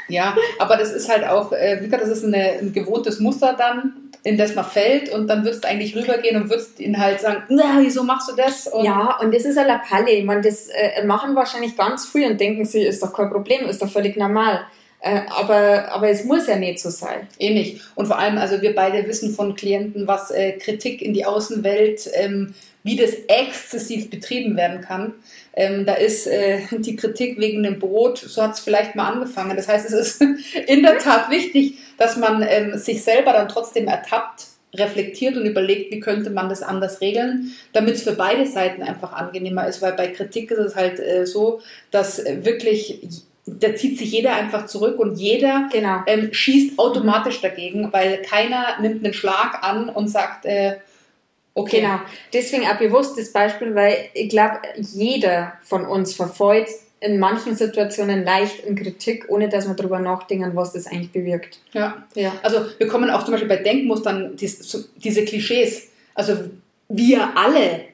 Ja, 0.08 0.36
aber 0.58 0.76
das 0.76 0.92
ist 0.92 1.08
halt 1.08 1.24
auch, 1.24 1.52
äh, 1.52 1.78
wie 1.80 1.86
gesagt, 1.86 2.02
das 2.02 2.10
ist 2.10 2.24
eine, 2.24 2.52
ein 2.60 2.72
gewohntes 2.72 3.18
Muster 3.18 3.54
dann, 3.56 4.10
in 4.24 4.38
das 4.38 4.54
man 4.54 4.64
fällt 4.64 5.10
und 5.10 5.26
dann 5.26 5.42
würdest 5.44 5.64
du 5.64 5.68
eigentlich 5.68 5.96
rübergehen 5.96 6.40
und 6.40 6.48
würdest 6.48 6.78
ihn 6.78 6.98
halt 6.98 7.20
sagen, 7.20 7.42
na, 7.48 7.78
wieso 7.78 8.04
machst 8.04 8.30
du 8.30 8.36
das? 8.36 8.68
Und 8.68 8.84
ja, 8.84 9.18
und 9.20 9.34
das 9.34 9.44
ist 9.44 9.58
eine 9.58 9.68
Lapalle. 9.68 10.10
Ich 10.10 10.24
meine, 10.24 10.42
das 10.42 10.68
äh, 10.68 11.04
machen 11.04 11.34
wahrscheinlich 11.34 11.76
ganz 11.76 12.06
früh 12.06 12.24
und 12.26 12.40
denken 12.40 12.64
sie, 12.64 12.82
ist 12.82 13.02
doch 13.02 13.12
kein 13.12 13.30
Problem, 13.30 13.66
ist 13.66 13.82
doch 13.82 13.90
völlig 13.90 14.16
normal. 14.16 14.60
Äh, 15.02 15.22
aber, 15.30 15.90
aber 15.90 16.10
es 16.10 16.24
muss 16.24 16.46
ja 16.46 16.56
nicht 16.56 16.78
so 16.78 16.88
sein. 16.88 17.26
Eh 17.40 17.52
nicht. 17.52 17.80
Und 17.96 18.06
vor 18.06 18.18
allem, 18.18 18.38
also 18.38 18.62
wir 18.62 18.72
beide 18.72 19.06
wissen 19.08 19.34
von 19.34 19.56
Klienten, 19.56 20.06
was 20.06 20.30
äh, 20.30 20.52
Kritik 20.52 21.02
in 21.02 21.12
die 21.12 21.26
Außenwelt, 21.26 22.08
ähm, 22.14 22.54
wie 22.84 22.94
das 22.94 23.10
exzessiv 23.26 24.10
betrieben 24.10 24.56
werden 24.56 24.80
kann. 24.80 25.14
Ähm, 25.54 25.86
da 25.86 25.94
ist 25.94 26.28
äh, 26.28 26.60
die 26.70 26.94
Kritik 26.94 27.38
wegen 27.40 27.64
dem 27.64 27.80
Brot, 27.80 28.18
so 28.18 28.42
hat 28.42 28.54
es 28.54 28.60
vielleicht 28.60 28.94
mal 28.94 29.10
angefangen. 29.10 29.56
Das 29.56 29.66
heißt, 29.66 29.86
es 29.86 29.92
ist 29.92 30.20
in 30.68 30.82
der 30.84 30.98
Tat 30.98 31.30
wichtig, 31.30 31.78
dass 31.98 32.16
man 32.16 32.46
ähm, 32.48 32.78
sich 32.78 33.02
selber 33.02 33.32
dann 33.32 33.48
trotzdem 33.48 33.88
ertappt, 33.88 34.46
reflektiert 34.72 35.36
und 35.36 35.46
überlegt, 35.46 35.92
wie 35.92 36.00
könnte 36.00 36.30
man 36.30 36.48
das 36.48 36.62
anders 36.62 37.00
regeln, 37.00 37.52
damit 37.72 37.96
es 37.96 38.04
für 38.04 38.12
beide 38.12 38.46
Seiten 38.46 38.82
einfach 38.82 39.12
angenehmer 39.12 39.66
ist, 39.66 39.82
weil 39.82 39.92
bei 39.94 40.06
Kritik 40.06 40.52
ist 40.52 40.58
es 40.58 40.76
halt 40.76 41.00
äh, 41.00 41.26
so, 41.26 41.60
dass 41.90 42.24
wirklich 42.24 43.24
da 43.46 43.74
zieht 43.74 43.98
sich 43.98 44.12
jeder 44.12 44.34
einfach 44.34 44.66
zurück 44.66 44.98
und 44.98 45.16
jeder 45.16 45.68
genau. 45.72 46.02
ähm, 46.06 46.32
schießt 46.32 46.78
automatisch 46.78 47.40
dagegen, 47.40 47.92
weil 47.92 48.22
keiner 48.22 48.80
nimmt 48.80 49.04
einen 49.04 49.14
Schlag 49.14 49.62
an 49.62 49.88
und 49.88 50.08
sagt, 50.08 50.46
äh, 50.46 50.76
okay. 51.54 51.80
Genau, 51.80 51.98
deswegen 52.32 52.66
ein 52.66 52.78
bewusstes 52.78 53.32
Beispiel, 53.32 53.74
weil 53.74 53.96
ich 54.14 54.28
glaube, 54.28 54.58
jeder 54.76 55.54
von 55.62 55.86
uns 55.86 56.14
verfolgt 56.14 56.70
in 57.00 57.18
manchen 57.18 57.56
Situationen 57.56 58.24
leicht 58.24 58.60
in 58.60 58.76
Kritik, 58.76 59.24
ohne 59.28 59.48
dass 59.48 59.66
wir 59.66 59.74
darüber 59.74 59.98
nachdenken, 59.98 60.52
was 60.54 60.72
das 60.72 60.86
eigentlich 60.86 61.10
bewirkt. 61.10 61.58
Ja, 61.72 62.04
ja. 62.14 62.32
Also 62.44 62.66
wir 62.78 62.86
kommen 62.86 63.10
auch 63.10 63.24
zum 63.24 63.32
Beispiel 63.32 63.48
bei 63.48 63.56
Denkmustern, 63.56 64.36
diese 64.36 65.24
Klischees. 65.24 65.88
Also 66.14 66.36
wir 66.88 67.36
alle 67.36 67.86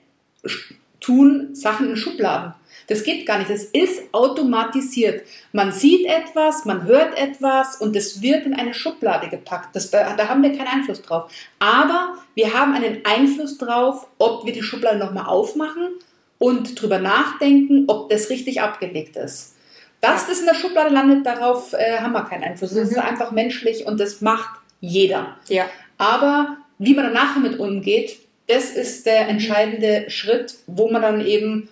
tun 1.00 1.54
Sachen 1.54 1.88
in 1.90 1.96
Schubladen. 1.96 2.52
Das 2.88 3.04
geht 3.04 3.26
gar 3.26 3.38
nicht. 3.38 3.50
Das 3.50 3.64
ist 3.64 4.02
automatisiert. 4.12 5.22
Man 5.52 5.72
sieht 5.72 6.06
etwas, 6.06 6.64
man 6.64 6.84
hört 6.84 7.16
etwas 7.18 7.76
und 7.76 7.94
es 7.94 8.22
wird 8.22 8.46
in 8.46 8.54
eine 8.54 8.74
Schublade 8.74 9.28
gepackt. 9.28 9.76
Das, 9.76 9.90
da, 9.90 10.16
da 10.16 10.28
haben 10.28 10.42
wir 10.42 10.56
keinen 10.56 10.68
Einfluss 10.68 11.02
drauf. 11.02 11.30
Aber 11.58 12.14
wir 12.34 12.54
haben 12.54 12.74
einen 12.74 13.04
Einfluss 13.04 13.58
drauf, 13.58 14.08
ob 14.18 14.46
wir 14.46 14.52
die 14.52 14.62
Schublade 14.62 14.98
nochmal 14.98 15.26
aufmachen 15.26 15.90
und 16.38 16.80
drüber 16.80 16.98
nachdenken, 16.98 17.84
ob 17.88 18.08
das 18.08 18.30
richtig 18.30 18.62
abgelegt 18.62 19.16
ist. 19.16 19.54
Dass 20.00 20.26
das 20.26 20.40
in 20.40 20.46
der 20.46 20.54
Schublade 20.54 20.94
landet, 20.94 21.26
darauf 21.26 21.74
äh, 21.74 21.98
haben 21.98 22.12
wir 22.12 22.24
keinen 22.24 22.44
Einfluss. 22.44 22.72
Das 22.72 22.90
mhm. 22.90 22.96
ist 22.96 22.98
einfach 22.98 23.32
menschlich 23.32 23.86
und 23.86 24.00
das 24.00 24.22
macht 24.22 24.60
jeder. 24.80 25.36
Ja. 25.48 25.66
Aber 25.98 26.56
wie 26.78 26.94
man 26.94 27.04
danach 27.06 27.34
damit 27.34 27.58
umgeht, 27.58 28.18
das 28.46 28.70
ist 28.70 29.04
der 29.04 29.28
entscheidende 29.28 30.08
Schritt, 30.08 30.54
wo 30.66 30.90
man 30.90 31.02
dann 31.02 31.26
eben 31.26 31.68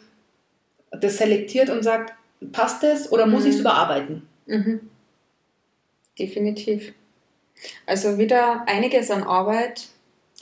das 1.00 1.18
selektiert 1.18 1.70
und 1.70 1.82
sagt, 1.82 2.12
passt 2.52 2.82
es 2.85 3.11
oder 3.11 3.26
muss 3.26 3.42
mhm. 3.42 3.48
ich 3.48 3.54
es 3.54 3.61
überarbeiten? 3.61 4.28
Mhm. 4.46 4.80
Definitiv. 6.18 6.92
Also 7.87 8.18
wieder 8.18 8.64
einiges 8.66 9.11
an 9.11 9.22
Arbeit, 9.22 9.87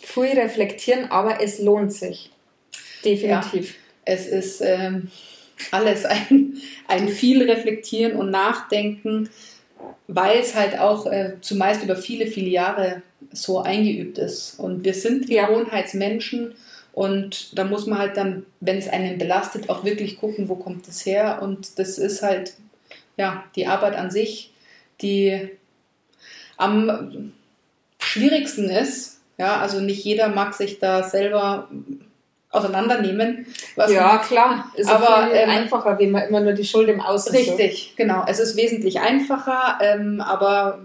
früh 0.02 0.28
reflektieren, 0.28 1.10
aber 1.10 1.40
es 1.40 1.60
lohnt 1.60 1.92
sich. 1.92 2.30
Definitiv. 3.04 3.70
Ja, 3.70 4.12
es 4.14 4.26
ist 4.26 4.60
ähm, 4.60 5.10
alles 5.70 6.04
ein, 6.04 6.56
ein 6.88 7.08
viel 7.08 7.48
reflektieren 7.48 8.16
und 8.16 8.30
nachdenken, 8.30 9.28
weil 10.06 10.38
es 10.38 10.54
halt 10.54 10.78
auch 10.78 11.06
äh, 11.06 11.34
zumeist 11.40 11.82
über 11.82 11.96
viele, 11.96 12.26
viele 12.26 12.48
Jahre 12.48 13.02
so 13.32 13.60
eingeübt 13.60 14.18
ist. 14.18 14.58
Und 14.58 14.84
wir 14.84 14.94
sind 14.94 15.28
Gewohnheitsmenschen 15.28 16.54
und 16.94 17.58
da 17.58 17.64
muss 17.64 17.86
man 17.86 17.98
halt 17.98 18.16
dann, 18.16 18.46
wenn 18.60 18.78
es 18.78 18.88
einen 18.88 19.18
belastet, 19.18 19.68
auch 19.68 19.84
wirklich 19.84 20.18
gucken, 20.18 20.48
wo 20.48 20.54
kommt 20.54 20.86
es 20.86 21.04
her. 21.04 21.40
Und 21.42 21.78
das 21.80 21.98
ist 21.98 22.22
halt 22.22 22.54
ja 23.16 23.44
die 23.56 23.66
Arbeit 23.66 23.96
an 23.96 24.12
sich, 24.12 24.52
die 25.00 25.50
am 26.56 27.32
schwierigsten 27.98 28.70
ist. 28.70 29.20
Ja, 29.38 29.56
also 29.56 29.80
nicht 29.80 30.04
jeder 30.04 30.28
mag 30.28 30.54
sich 30.54 30.78
da 30.78 31.02
selber 31.02 31.68
auseinandernehmen. 32.50 33.46
ja, 33.88 34.18
klar. 34.18 34.70
Ist 34.76 34.88
aber 34.88 35.34
ähm, 35.34 35.50
einfacher, 35.50 35.98
wenn 35.98 36.12
man 36.12 36.28
immer 36.28 36.40
nur 36.40 36.52
die 36.52 36.64
Schuld 36.64 36.88
im 36.88 37.00
Außen 37.00 37.34
Richtig, 37.34 37.88
so. 37.88 37.96
genau. 37.96 38.24
Es 38.28 38.38
ist 38.38 38.56
wesentlich 38.56 39.00
einfacher, 39.00 39.78
ähm, 39.82 40.20
aber 40.20 40.78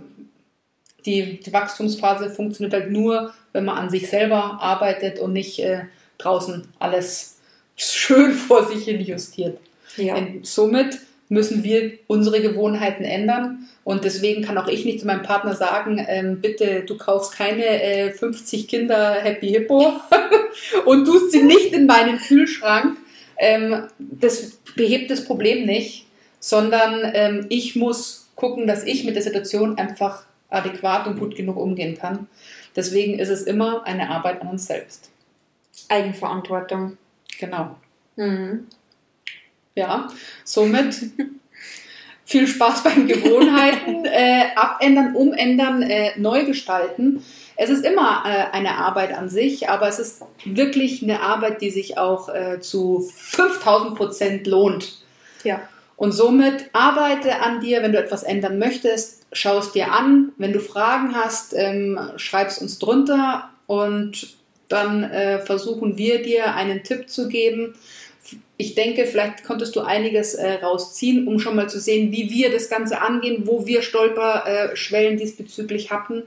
die, 1.06 1.40
die, 1.40 1.54
Wachstumsphase 1.54 2.32
funktioniert 2.32 2.74
halt 2.74 2.92
nur, 2.92 3.32
wenn 3.54 3.66
man 3.66 3.78
an 3.78 3.92
sich 3.92 4.10
selber 4.10 4.58
arbeitet 4.60 5.20
und 5.20 5.34
nicht 5.34 5.60
äh, 5.60 5.84
draußen 6.20 6.68
alles 6.78 7.40
schön 7.76 8.34
vor 8.48 8.68
sich 8.68 8.86
hin 8.86 9.02
justiert. 9.02 9.58
Ja. 9.98 10.16
Und 10.16 10.46
somit 10.46 11.00
müssen 11.30 11.64
wir 11.64 11.94
unsere 12.08 12.42
Gewohnheiten 12.42 13.04
ändern. 13.04 13.68
Und 13.84 14.04
deswegen 14.04 14.44
kann 14.44 14.58
auch 14.58 14.68
ich 14.68 14.86
nicht 14.86 15.00
zu 15.00 15.08
meinem 15.08 15.24
Partner 15.24 15.56
sagen, 15.56 16.04
ähm, 16.08 16.42
bitte, 16.42 16.84
du 16.86 16.98
kaufst 16.98 17.34
keine 17.34 17.82
äh, 17.82 18.12
50 18.12 18.68
Kinder 18.68 19.14
Happy 19.14 19.50
Hippo 19.50 19.94
und 20.86 21.06
tust 21.06 21.32
sie 21.32 21.44
nicht 21.44 21.74
in 21.74 21.86
meinen 21.86 22.20
Kühlschrank. 22.20 22.98
Ähm, 23.38 23.88
das 23.98 24.60
behebt 24.76 25.10
das 25.10 25.24
Problem 25.24 25.66
nicht, 25.66 26.06
sondern 26.40 27.02
ähm, 27.14 27.46
ich 27.50 27.76
muss 27.76 28.28
gucken, 28.36 28.68
dass 28.68 28.84
ich 28.84 29.06
mit 29.06 29.16
der 29.16 29.24
Situation 29.24 29.78
einfach 29.78 30.24
adäquat 30.50 31.08
und 31.08 31.20
gut 31.20 31.36
genug 31.36 31.58
umgehen 31.58 31.98
kann. 31.98 32.28
Deswegen 32.76 33.20
ist 33.20 33.30
es 33.30 33.44
immer 33.44 33.86
eine 33.86 34.10
Arbeit 34.10 34.42
an 34.42 34.50
uns 34.50 34.66
selbst. 34.68 35.10
Eigenverantwortung. 35.90 36.98
Genau. 37.40 37.76
Mhm. 38.16 38.68
Ja, 39.76 40.08
somit 40.44 40.96
viel 42.26 42.48
Spaß 42.48 42.84
beim 42.84 43.08
Gewohnheiten 43.08 44.06
äh, 44.06 44.46
abändern, 44.56 45.16
umändern, 45.16 45.82
äh, 45.82 46.12
neu 46.18 46.46
gestalten. 46.46 47.24
Es 47.56 47.70
ist 47.70 47.84
immer 47.84 48.24
äh, 48.26 48.56
eine 48.56 48.78
Arbeit 48.78 49.14
an 49.14 49.30
sich, 49.30 49.68
aber 49.70 49.88
es 49.88 50.00
ist 50.00 50.22
wirklich 50.46 51.02
eine 51.04 51.22
Arbeit, 51.22 51.62
die 51.62 51.72
sich 51.72 51.98
auch 51.98 52.30
äh, 52.30 52.60
zu 52.62 53.02
5000 53.02 53.96
Prozent 53.96 54.48
lohnt. 54.48 55.00
Ja. 55.44 55.62
Und 55.96 56.14
somit 56.14 56.70
arbeite 56.72 57.42
an 57.42 57.60
dir, 57.60 57.82
wenn 57.84 57.92
du 57.92 58.00
etwas 58.00 58.24
ändern 58.24 58.60
möchtest, 58.60 59.26
schau 59.34 59.58
es 59.58 59.72
dir 59.72 59.92
an. 59.92 60.32
Wenn 60.38 60.54
du 60.54 60.60
Fragen 60.60 61.16
hast, 61.16 61.54
ähm, 61.54 62.00
schreib 62.16 62.48
es 62.48 62.60
uns 62.60 62.80
drunter 62.80 63.50
und 63.68 64.39
dann 64.70 65.04
äh, 65.04 65.40
versuchen 65.40 65.98
wir 65.98 66.22
dir 66.22 66.56
einen 66.56 66.84
Tipp 66.84 67.10
zu 67.10 67.28
geben. 67.28 67.74
Ich 68.58 68.76
denke, 68.76 69.06
vielleicht 69.06 69.44
konntest 69.44 69.76
du 69.76 69.82
einiges 69.82 70.36
äh, 70.36 70.56
rausziehen, 70.56 71.28
um 71.28 71.40
schon 71.40 71.56
mal 71.56 71.70
zu 71.70 71.80
sehen, 71.80 72.12
wie 72.12 72.30
wir 72.30 72.52
das 72.52 72.70
Ganze 72.70 73.02
angehen, 73.02 73.44
wo 73.46 73.66
wir 73.66 73.82
Stolperschwellen 73.82 75.18
diesbezüglich 75.18 75.92
hatten. 75.92 76.24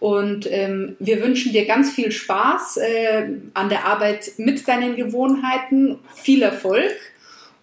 Und 0.00 0.50
ähm, 0.50 0.96
wir 0.98 1.22
wünschen 1.22 1.52
dir 1.52 1.66
ganz 1.66 1.92
viel 1.92 2.10
Spaß 2.10 2.78
äh, 2.78 3.28
an 3.54 3.68
der 3.68 3.84
Arbeit 3.84 4.32
mit 4.36 4.66
deinen 4.66 4.96
Gewohnheiten, 4.96 5.98
viel 6.14 6.42
Erfolg 6.42 6.92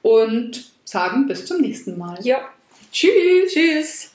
und 0.02 0.72
sagen 0.86 1.28
bis 1.28 1.46
zum 1.46 1.62
nächsten 1.62 1.98
Mal. 1.98 2.20
Ja. 2.24 2.50
Tschüss. 2.92 3.54
Tschüss. 3.54 4.09